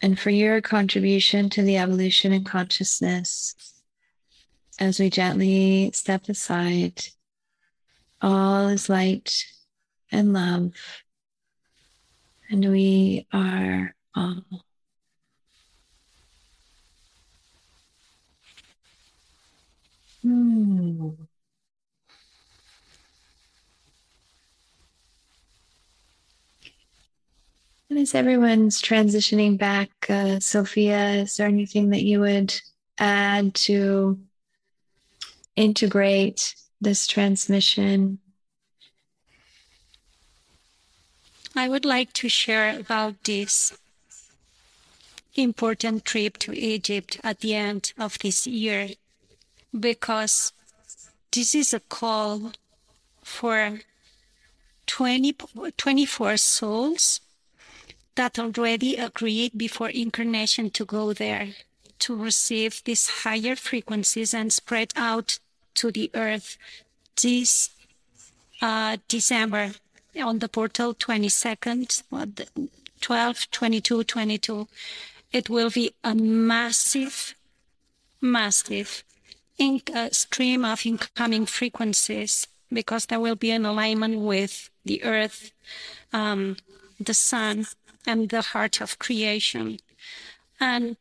and 0.00 0.16
for 0.16 0.30
your 0.30 0.60
contribution 0.60 1.50
to 1.50 1.62
the 1.62 1.78
evolution 1.78 2.32
in 2.32 2.44
consciousness 2.44 3.56
as 4.78 5.00
we 5.00 5.10
gently 5.10 5.90
step 5.92 6.28
aside. 6.28 7.06
All 8.22 8.68
is 8.68 8.88
light 8.88 9.44
and 10.12 10.32
love 10.32 10.74
and 12.50 12.70
we 12.70 13.26
are 13.32 13.94
all 14.14 14.42
hmm. 20.22 21.10
And 27.90 27.98
as 27.98 28.14
everyone's 28.14 28.82
transitioning 28.82 29.56
back, 29.56 29.90
uh, 30.08 30.40
Sophia, 30.40 31.10
is 31.22 31.36
there 31.36 31.46
anything 31.46 31.90
that 31.90 32.02
you 32.02 32.20
would 32.20 32.52
add 32.98 33.54
to 33.54 34.18
integrate 35.54 36.54
this 36.80 37.06
transmission 37.06 38.18
I 41.56 41.68
would 41.68 41.84
like 41.84 42.12
to 42.14 42.28
share 42.28 42.78
about 42.78 43.22
this 43.24 43.76
important 45.36 46.04
trip 46.04 46.38
to 46.38 46.52
Egypt 46.52 47.20
at 47.22 47.40
the 47.40 47.54
end 47.54 47.92
of 47.98 48.18
this 48.18 48.46
year 48.46 48.90
because 49.78 50.52
this 51.30 51.54
is 51.54 51.72
a 51.72 51.80
call 51.80 52.52
for 53.22 53.80
20, 54.86 55.36
24 55.76 56.36
souls 56.36 57.20
that 58.16 58.38
already 58.38 58.96
agreed 58.96 59.52
before 59.56 59.90
incarnation 59.90 60.70
to 60.70 60.84
go 60.84 61.12
there 61.12 61.48
to 62.00 62.16
receive 62.16 62.82
these 62.84 63.08
higher 63.22 63.56
frequencies 63.56 64.34
and 64.34 64.52
spread 64.52 64.92
out 64.96 65.38
to 65.74 65.90
the 65.90 66.10
earth 66.14 66.56
this 67.20 67.70
uh, 68.60 68.96
December 69.08 69.72
on 70.20 70.38
the 70.38 70.48
portal 70.48 70.94
22nd, 70.94 72.02
12, 73.00 73.50
22, 73.50 74.04
22. 74.04 74.68
It 75.32 75.50
will 75.50 75.70
be 75.70 75.94
a 76.02 76.14
massive, 76.14 77.34
massive 78.20 79.04
in, 79.58 79.82
uh, 79.94 80.10
stream 80.10 80.64
of 80.64 80.86
incoming 80.86 81.46
frequencies 81.46 82.46
because 82.72 83.06
there 83.06 83.20
will 83.20 83.36
be 83.36 83.50
an 83.50 83.64
alignment 83.64 84.20
with 84.20 84.70
the 84.84 85.02
earth, 85.04 85.52
um, 86.12 86.56
the 87.00 87.14
sun, 87.14 87.66
and 88.06 88.28
the 88.28 88.42
heart 88.42 88.80
of 88.80 88.98
creation. 88.98 89.78
And 90.60 90.96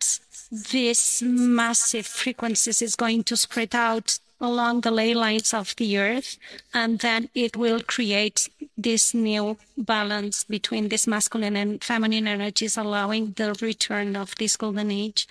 this 0.52 1.22
massive 1.22 2.06
frequencies 2.06 2.82
is 2.82 2.96
going 2.96 3.24
to 3.26 3.38
spread 3.38 3.76
out 3.76 4.20
along 4.40 4.82
the 4.82 4.92
ley 4.92 5.14
lines 5.14 5.54
of 5.54 5.76
the 5.78 5.98
earth, 5.98 6.38
and 6.74 7.00
then 7.00 7.30
it 7.34 7.56
will 7.56 7.80
create 7.82 8.50
this 8.78 9.14
new 9.14 9.58
balance 9.78 10.44
between 10.44 10.90
this 10.90 11.08
masculine 11.08 11.56
and 11.56 11.84
feminine 11.84 12.28
energies, 12.28 12.78
allowing 12.78 13.32
the 13.32 13.54
return 13.62 14.16
of 14.16 14.36
this 14.36 14.58
golden 14.58 14.92
age. 14.92 15.28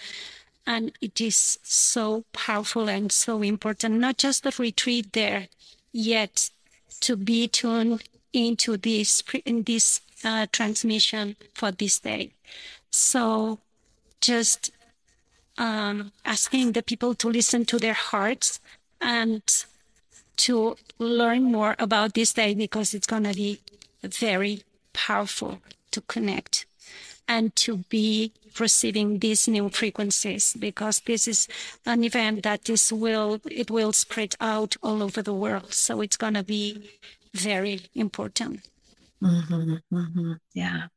And 0.66 0.92
it 1.00 1.20
is 1.20 1.58
so 1.62 2.24
powerful 2.32 2.88
and 2.88 3.10
so 3.10 3.42
important, 3.42 3.96
not 3.96 4.18
just 4.18 4.44
the 4.44 4.54
retreat 4.58 5.12
there, 5.12 5.48
yet 5.92 6.50
to 7.00 7.16
be 7.16 7.48
tuned 7.48 8.04
into 8.32 8.76
this 8.76 9.22
in 9.44 9.64
this 9.64 10.00
uh, 10.24 10.46
transmission 10.52 11.36
for 11.54 11.72
this 11.72 11.98
day. 11.98 12.30
So 12.90 13.58
just 14.20 14.70
um, 15.58 16.12
asking 16.24 16.72
the 16.72 16.82
people 16.82 17.14
to 17.16 17.28
listen 17.28 17.64
to 17.66 17.78
their 17.78 17.92
hearts 17.94 18.60
and 19.02 19.42
to 20.36 20.76
learn 20.98 21.42
more 21.42 21.76
about 21.78 22.14
this 22.14 22.32
day 22.32 22.54
because 22.54 22.94
it's 22.94 23.06
going 23.06 23.24
to 23.24 23.34
be 23.34 23.60
very 24.02 24.62
powerful 24.92 25.58
to 25.90 26.00
connect 26.02 26.66
and 27.28 27.54
to 27.56 27.78
be 27.88 28.32
receiving 28.58 29.18
these 29.18 29.48
new 29.48 29.68
frequencies 29.68 30.54
because 30.58 31.00
this 31.00 31.26
is 31.26 31.48
an 31.86 32.04
event 32.04 32.42
that 32.42 32.68
is 32.68 32.92
will 32.92 33.40
it 33.50 33.70
will 33.70 33.92
spread 33.92 34.34
out 34.40 34.76
all 34.82 35.02
over 35.02 35.22
the 35.22 35.34
world. 35.34 35.72
So 35.72 36.00
it's 36.00 36.16
going 36.16 36.34
to 36.34 36.42
be 36.42 36.90
very 37.34 37.80
important. 37.94 38.68
Mm-hmm, 39.22 39.74
mm-hmm. 39.94 40.32
yeah. 40.54 40.88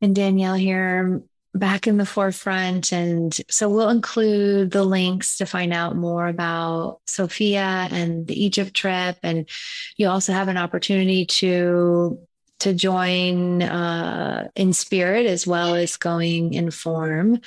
And 0.00 0.14
danielle 0.14 0.54
here 0.54 1.22
back 1.58 1.86
in 1.86 1.96
the 1.96 2.06
forefront. 2.06 2.92
And 2.92 3.38
so 3.48 3.68
we'll 3.68 3.88
include 3.90 4.70
the 4.70 4.84
links 4.84 5.38
to 5.38 5.46
find 5.46 5.72
out 5.72 5.96
more 5.96 6.28
about 6.28 7.00
Sophia 7.06 7.88
and 7.90 8.26
the 8.26 8.44
Egypt 8.44 8.74
trip. 8.74 9.18
And 9.22 9.48
you 9.96 10.08
also 10.08 10.32
have 10.32 10.48
an 10.48 10.56
opportunity 10.56 11.26
to 11.26 12.18
to 12.58 12.72
join 12.72 13.62
uh, 13.62 14.48
in 14.56 14.72
spirit 14.72 15.26
as 15.26 15.46
well 15.46 15.74
as 15.74 15.98
going 15.98 16.54
in 16.54 16.70
form. 16.70 17.38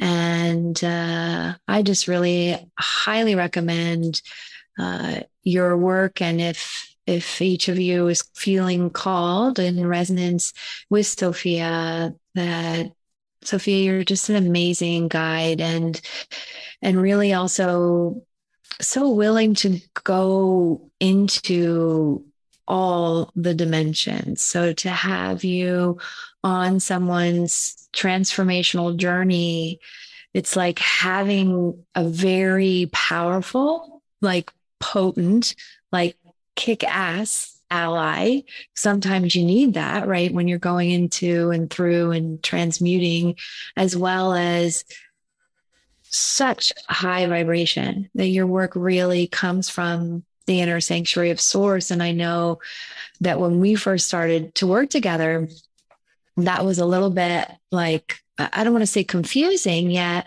And 0.00 0.82
uh, 0.82 1.54
I 1.68 1.82
just 1.82 2.08
really 2.08 2.58
highly 2.76 3.36
recommend 3.36 4.20
uh, 4.78 5.20
your 5.42 5.76
work. 5.76 6.20
And 6.20 6.40
if 6.40 6.88
if 7.06 7.40
each 7.40 7.68
of 7.68 7.78
you 7.78 8.08
is 8.08 8.22
feeling 8.34 8.90
called 8.90 9.58
in 9.58 9.86
resonance 9.86 10.52
with 10.90 11.06
Sophia, 11.06 12.14
that 12.34 12.92
Sophia, 13.48 13.82
you're 13.82 14.04
just 14.04 14.28
an 14.28 14.36
amazing 14.36 15.08
guide 15.08 15.60
and 15.60 16.00
and 16.82 17.00
really 17.00 17.32
also 17.32 18.22
so 18.80 19.08
willing 19.08 19.54
to 19.54 19.80
go 20.04 20.90
into 21.00 22.24
all 22.68 23.32
the 23.34 23.54
dimensions. 23.54 24.42
So 24.42 24.72
to 24.74 24.90
have 24.90 25.42
you 25.42 25.98
on 26.44 26.78
someone's 26.78 27.88
transformational 27.94 28.94
journey, 28.96 29.80
it's 30.34 30.54
like 30.54 30.78
having 30.78 31.84
a 31.94 32.04
very 32.04 32.90
powerful, 32.92 34.02
like 34.20 34.52
potent, 34.78 35.54
like 35.90 36.16
kick 36.54 36.84
ass 36.84 37.57
ally. 37.70 38.40
Sometimes 38.74 39.34
you 39.34 39.44
need 39.44 39.74
that, 39.74 40.06
right? 40.06 40.32
When 40.32 40.48
you're 40.48 40.58
going 40.58 40.90
into 40.90 41.50
and 41.50 41.70
through 41.70 42.12
and 42.12 42.42
transmuting, 42.42 43.36
as 43.76 43.96
well 43.96 44.34
as 44.34 44.84
such 46.02 46.72
high 46.88 47.26
vibration 47.26 48.08
that 48.14 48.28
your 48.28 48.46
work 48.46 48.72
really 48.74 49.26
comes 49.26 49.68
from 49.68 50.24
the 50.46 50.60
inner 50.60 50.80
sanctuary 50.80 51.30
of 51.30 51.40
source. 51.40 51.90
And 51.90 52.02
I 52.02 52.12
know 52.12 52.60
that 53.20 53.38
when 53.38 53.60
we 53.60 53.74
first 53.74 54.06
started 54.06 54.54
to 54.56 54.66
work 54.66 54.88
together, 54.88 55.48
that 56.38 56.64
was 56.64 56.78
a 56.78 56.86
little 56.86 57.10
bit 57.10 57.50
like, 57.70 58.20
I 58.38 58.64
don't 58.64 58.72
want 58.72 58.82
to 58.82 58.86
say 58.86 59.04
confusing 59.04 59.90
yet, 59.90 60.26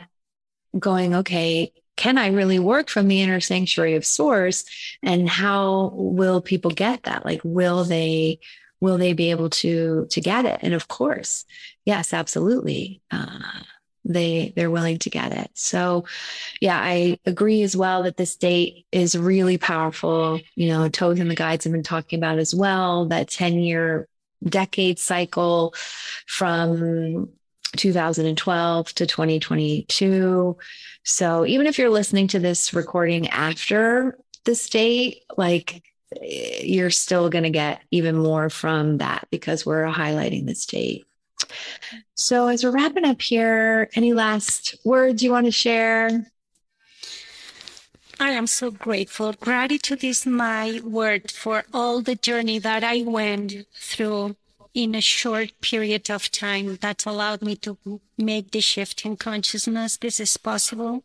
going, 0.78 1.16
okay, 1.16 1.74
can 2.02 2.18
I 2.18 2.30
really 2.30 2.58
work 2.58 2.90
from 2.90 3.08
the 3.08 3.22
inner 3.22 3.40
sanctuary 3.40 3.94
of 3.94 4.04
source? 4.04 4.66
And 5.04 5.30
how 5.30 5.92
will 5.94 6.42
people 6.42 6.72
get 6.72 7.04
that? 7.04 7.26
Like, 7.26 7.42
will 7.44 7.84
they, 7.84 8.40
will 8.80 8.98
they 8.98 9.14
be 9.14 9.30
able 9.30 9.52
to, 9.52 10.08
to 10.10 10.20
get 10.20 10.46
it? 10.46 10.62
And 10.64 10.74
of 10.74 10.88
course, 10.88 11.46
yes, 11.86 12.12
absolutely. 12.12 13.04
Uh, 13.12 13.40
they 14.04 14.52
they're 14.56 14.72
willing 14.72 14.98
to 14.98 15.12
get 15.12 15.32
it 15.32 15.52
so 15.54 16.04
yeah 16.60 16.80
i 16.82 17.20
agree 17.28 17.62
as 17.62 17.78
well 17.78 18.02
that 18.02 18.18
this 18.18 18.36
date 18.36 18.88
is 18.92 19.16
really 19.16 19.60
powerful 19.60 20.40
you 20.56 20.70
know 20.70 20.90
Thoth 20.90 21.20
and 21.20 21.30
the 21.30 21.36
guides 21.36 21.66
have 21.66 21.72
been 21.72 21.84
talking 21.84 22.18
about 22.18 22.40
as 22.40 22.56
well 22.56 23.06
that 23.10 23.30
10 23.30 23.60
year 23.60 24.08
decade 24.44 24.98
cycle 24.98 25.76
from 26.26 27.30
2012 27.78 28.94
to 28.94 29.06
2022 29.06 30.58
so 31.04 31.46
even 31.46 31.68
if 31.68 31.78
you're 31.78 31.90
listening 31.90 32.28
to 32.28 32.40
this 32.40 32.74
recording 32.74 33.28
after 33.30 34.18
this 34.46 34.70
date, 34.70 35.24
like 35.38 35.84
eh, 36.22 36.62
you're 36.64 36.92
still 36.92 37.30
going 37.30 37.44
to 37.44 37.50
get 37.50 37.82
even 37.92 38.16
more 38.16 38.50
from 38.50 38.98
that 39.00 39.28
because 39.32 39.66
we're 39.66 39.86
highlighting 39.86 40.46
this 40.46 40.66
date. 40.66 41.06
So 42.14 42.48
as 42.48 42.64
we're 42.64 42.72
wrapping 42.72 43.06
up 43.06 43.22
here, 43.22 43.90
any 43.96 44.14
last 44.14 44.76
words 44.86 45.24
you 45.24 45.32
want 45.32 45.48
to 45.48 45.52
share? 45.52 46.28
I 48.20 48.30
am 48.32 48.46
so 48.46 48.70
grateful. 48.70 49.34
Gratitude 49.34 50.04
is 50.04 50.28
my 50.28 50.80
word 50.84 51.32
for 51.32 51.64
all 51.74 52.02
the 52.02 52.16
journey 52.16 52.60
that 52.60 52.84
I 52.84 53.02
went 53.02 53.66
through 53.74 54.36
in 54.74 54.96
a 54.96 55.02
short 55.02 55.52
period 55.62 56.10
of 56.10 56.32
time 56.32 56.78
that 56.82 57.06
allowed 57.06 57.42
me 57.42 57.56
to 57.58 57.78
make 58.18 58.52
the 58.52 58.62
shift 58.62 59.06
in 59.06 59.18
consciousness. 59.18 59.98
This 59.98 60.20
is 60.20 60.38
possible. 60.38 61.04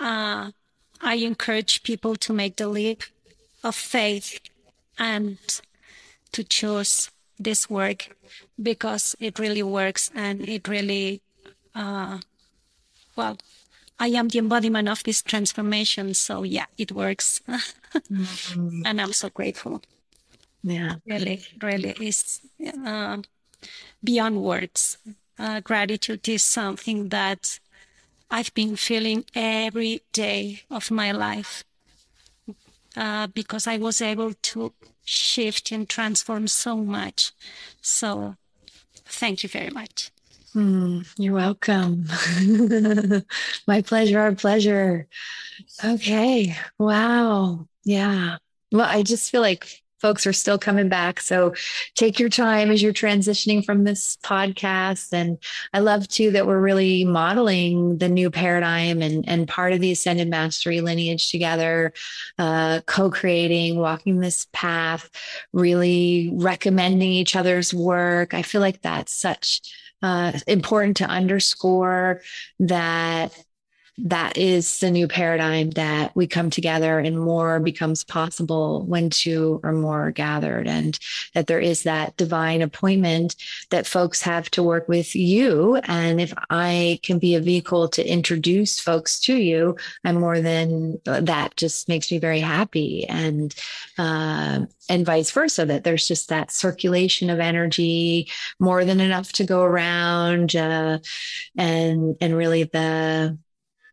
Uh, 0.00 0.50
I 1.00 1.14
encourage 1.16 1.82
people 1.82 2.16
to 2.16 2.32
make 2.32 2.56
the 2.56 2.68
leap 2.68 3.02
of 3.62 3.74
faith 3.74 4.40
and 4.98 5.38
to 6.32 6.44
choose 6.44 7.10
this 7.38 7.68
work 7.68 8.16
because 8.62 9.14
it 9.20 9.38
really 9.38 9.62
works 9.62 10.10
and 10.14 10.48
it 10.48 10.66
really, 10.68 11.20
uh, 11.74 12.18
well, 13.16 13.38
I 13.98 14.08
am 14.08 14.28
the 14.28 14.38
embodiment 14.38 14.88
of 14.88 15.02
this 15.04 15.22
transformation. 15.22 16.14
So 16.14 16.42
yeah, 16.42 16.66
it 16.78 16.92
works. 16.92 17.42
mm-hmm. 17.48 18.82
And 18.86 19.00
I'm 19.00 19.12
so 19.12 19.28
grateful. 19.28 19.82
Yeah. 20.64 20.94
Really, 21.06 21.42
really 21.62 21.94
is 22.00 22.40
uh, 22.84 23.18
beyond 24.02 24.42
words. 24.42 24.98
Uh, 25.38 25.60
gratitude 25.60 26.28
is 26.28 26.42
something 26.42 27.10
that 27.10 27.60
I've 28.30 28.52
been 28.54 28.76
feeling 28.76 29.24
every 29.34 30.02
day 30.12 30.62
of 30.70 30.90
my 30.90 31.12
life 31.12 31.64
uh, 32.96 33.26
because 33.26 33.66
I 33.66 33.76
was 33.76 34.00
able 34.00 34.32
to 34.32 34.72
shift 35.04 35.70
and 35.70 35.88
transform 35.88 36.48
so 36.48 36.76
much. 36.76 37.32
So, 37.82 38.36
thank 39.04 39.42
you 39.42 39.48
very 39.48 39.70
much. 39.70 40.10
Mm, 40.54 41.06
you're 41.18 41.34
welcome. 41.34 42.06
My 43.66 43.82
pleasure, 43.82 44.20
our 44.20 44.34
pleasure. 44.34 45.08
Okay. 45.84 46.56
Wow. 46.78 47.66
Yeah. 47.84 48.38
Well, 48.70 48.88
I 48.88 49.02
just 49.02 49.30
feel 49.30 49.40
like 49.40 49.83
folks 50.04 50.26
are 50.26 50.34
still 50.34 50.58
coming 50.58 50.90
back. 50.90 51.18
So 51.18 51.54
take 51.94 52.20
your 52.20 52.28
time 52.28 52.70
as 52.70 52.82
you're 52.82 52.92
transitioning 52.92 53.64
from 53.64 53.84
this 53.84 54.18
podcast. 54.18 55.14
And 55.14 55.38
I 55.72 55.78
love 55.78 56.08
too 56.08 56.30
that 56.32 56.46
we're 56.46 56.60
really 56.60 57.06
modeling 57.06 57.96
the 57.96 58.10
new 58.10 58.30
paradigm 58.30 59.00
and, 59.00 59.26
and 59.26 59.48
part 59.48 59.72
of 59.72 59.80
the 59.80 59.92
Ascended 59.92 60.28
Mastery 60.28 60.82
lineage 60.82 61.30
together, 61.30 61.94
uh, 62.38 62.82
co 62.84 63.10
creating, 63.10 63.78
walking 63.78 64.20
this 64.20 64.46
path, 64.52 65.08
really 65.54 66.30
recommending 66.34 67.08
each 67.08 67.34
other's 67.34 67.72
work. 67.72 68.34
I 68.34 68.42
feel 68.42 68.60
like 68.60 68.82
that's 68.82 69.10
such 69.10 69.62
uh, 70.02 70.32
important 70.46 70.98
to 70.98 71.06
underscore 71.06 72.20
that 72.60 73.32
that 73.98 74.36
is 74.36 74.80
the 74.80 74.90
new 74.90 75.06
paradigm 75.06 75.70
that 75.70 76.14
we 76.16 76.26
come 76.26 76.50
together 76.50 76.98
and 76.98 77.18
more 77.18 77.60
becomes 77.60 78.02
possible 78.04 78.84
when 78.86 79.10
two 79.10 79.60
or 79.62 79.72
more 79.72 80.08
are 80.08 80.10
gathered 80.10 80.66
and 80.66 80.98
that 81.34 81.46
there 81.46 81.60
is 81.60 81.84
that 81.84 82.16
divine 82.16 82.60
appointment 82.60 83.36
that 83.70 83.86
folks 83.86 84.22
have 84.22 84.50
to 84.50 84.62
work 84.62 84.88
with 84.88 85.14
you. 85.14 85.76
And 85.84 86.20
if 86.20 86.32
i 86.50 86.98
can 87.02 87.18
be 87.18 87.34
a 87.34 87.40
vehicle 87.40 87.88
to 87.88 88.06
introduce 88.06 88.80
folks 88.80 89.20
to 89.20 89.36
you 89.36 89.76
i'm 90.04 90.16
more 90.16 90.40
than 90.40 90.98
that 91.04 91.56
just 91.56 91.88
makes 91.88 92.10
me 92.10 92.18
very 92.18 92.40
happy. 92.40 93.06
And 93.08 93.54
uh, 93.98 94.66
and 94.88 95.06
vice 95.06 95.30
versa 95.30 95.64
that 95.64 95.84
there's 95.84 96.06
just 96.06 96.28
that 96.28 96.50
circulation 96.50 97.30
of 97.30 97.40
energy 97.40 98.30
more 98.58 98.84
than 98.84 99.00
enough 99.00 99.32
to 99.32 99.44
go 99.44 99.62
around 99.62 100.54
uh, 100.56 100.98
and 101.56 102.16
and 102.20 102.36
really 102.36 102.64
the 102.64 103.38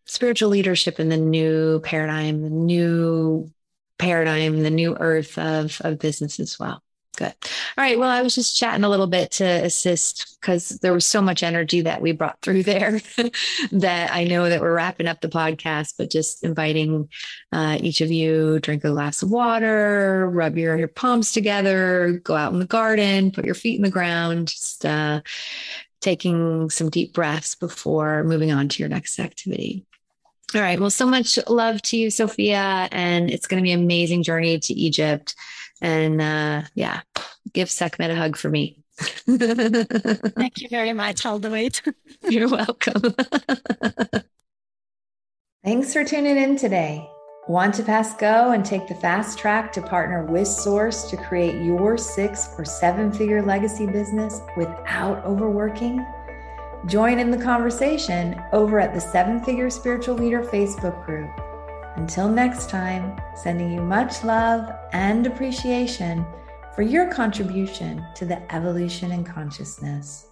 spiritual 0.05 0.49
leadership 0.49 0.99
in 0.99 1.09
the 1.09 1.17
new 1.17 1.79
paradigm, 1.81 2.41
the 2.41 2.49
new 2.49 3.51
paradigm, 3.97 4.63
the 4.63 4.69
new 4.69 4.95
earth 4.99 5.37
of, 5.37 5.79
of 5.81 5.99
business 5.99 6.39
as 6.39 6.59
well. 6.59 6.81
Good. 7.17 7.33
All 7.77 7.83
right. 7.83 7.99
Well, 7.99 8.09
I 8.09 8.21
was 8.21 8.35
just 8.35 8.57
chatting 8.57 8.85
a 8.85 8.89
little 8.89 9.07
bit 9.07 9.31
to 9.31 9.45
assist 9.45 10.37
because 10.39 10.69
there 10.81 10.93
was 10.93 11.05
so 11.05 11.21
much 11.21 11.43
energy 11.43 11.81
that 11.81 12.01
we 12.01 12.13
brought 12.13 12.41
through 12.41 12.63
there 12.63 13.01
that 13.71 14.13
I 14.13 14.23
know 14.23 14.49
that 14.49 14.61
we're 14.61 14.73
wrapping 14.73 15.07
up 15.07 15.19
the 15.19 15.27
podcast, 15.27 15.95
but 15.97 16.09
just 16.09 16.43
inviting 16.43 17.09
uh, 17.51 17.77
each 17.81 18.01
of 18.01 18.11
you 18.11 18.59
drink 18.59 18.85
a 18.85 18.91
glass 18.91 19.21
of 19.21 19.29
water, 19.29 20.29
rub 20.31 20.57
your, 20.57 20.77
your 20.77 20.87
palms 20.87 21.33
together, 21.33 22.21
go 22.23 22.35
out 22.35 22.53
in 22.53 22.59
the 22.59 22.65
garden, 22.65 23.31
put 23.31 23.45
your 23.45 23.55
feet 23.55 23.75
in 23.75 23.83
the 23.83 23.91
ground, 23.91 24.47
just 24.47 24.85
uh, 24.85 25.21
taking 25.99 26.69
some 26.69 26.89
deep 26.89 27.13
breaths 27.13 27.55
before 27.55 28.23
moving 28.23 28.51
on 28.51 28.69
to 28.69 28.81
your 28.81 28.89
next 28.89 29.19
activity. 29.19 29.85
All 30.53 30.61
right. 30.61 30.79
Well, 30.79 30.89
so 30.89 31.05
much 31.05 31.39
love 31.47 31.81
to 31.83 31.97
you, 31.97 32.09
Sophia. 32.11 32.89
And 32.91 33.29
it's 33.29 33.47
going 33.47 33.61
to 33.61 33.63
be 33.63 33.71
an 33.71 33.81
amazing 33.81 34.23
journey 34.23 34.59
to 34.59 34.73
Egypt. 34.73 35.33
And 35.81 36.21
uh, 36.21 36.63
yeah, 36.75 37.01
give 37.53 37.69
Sekhmet 37.69 38.11
a 38.11 38.15
hug 38.15 38.35
for 38.35 38.49
me. 38.49 38.77
Thank 38.97 40.61
you 40.61 40.69
very 40.69 40.93
much. 40.93 41.25
I'll 41.25 41.39
do 41.39 41.53
it. 41.55 41.81
You're 42.29 42.49
welcome. 42.49 43.01
Thanks 45.63 45.93
for 45.93 46.03
tuning 46.03 46.37
in 46.37 46.55
today. 46.57 47.07
Want 47.47 47.73
to 47.75 47.83
pass 47.83 48.15
go 48.15 48.51
and 48.51 48.63
take 48.63 48.87
the 48.87 48.95
fast 48.95 49.39
track 49.39 49.73
to 49.73 49.81
partner 49.81 50.25
with 50.25 50.47
Source 50.47 51.09
to 51.09 51.17
create 51.17 51.63
your 51.63 51.97
six 51.97 52.49
or 52.57 52.65
seven 52.65 53.11
figure 53.11 53.41
legacy 53.41 53.87
business 53.87 54.39
without 54.55 55.25
overworking? 55.25 56.05
Join 56.87 57.19
in 57.19 57.29
the 57.29 57.37
conversation 57.37 58.41
over 58.51 58.79
at 58.79 58.95
the 58.95 58.99
Seven 58.99 59.43
Figure 59.43 59.69
Spiritual 59.69 60.15
Leader 60.15 60.41
Facebook 60.41 61.05
group. 61.05 61.29
Until 61.95 62.27
next 62.27 62.71
time, 62.71 63.21
sending 63.35 63.71
you 63.71 63.81
much 63.81 64.23
love 64.23 64.67
and 64.91 65.27
appreciation 65.27 66.25
for 66.75 66.81
your 66.81 67.11
contribution 67.11 68.03
to 68.15 68.25
the 68.25 68.41
evolution 68.51 69.11
in 69.11 69.23
consciousness. 69.23 70.30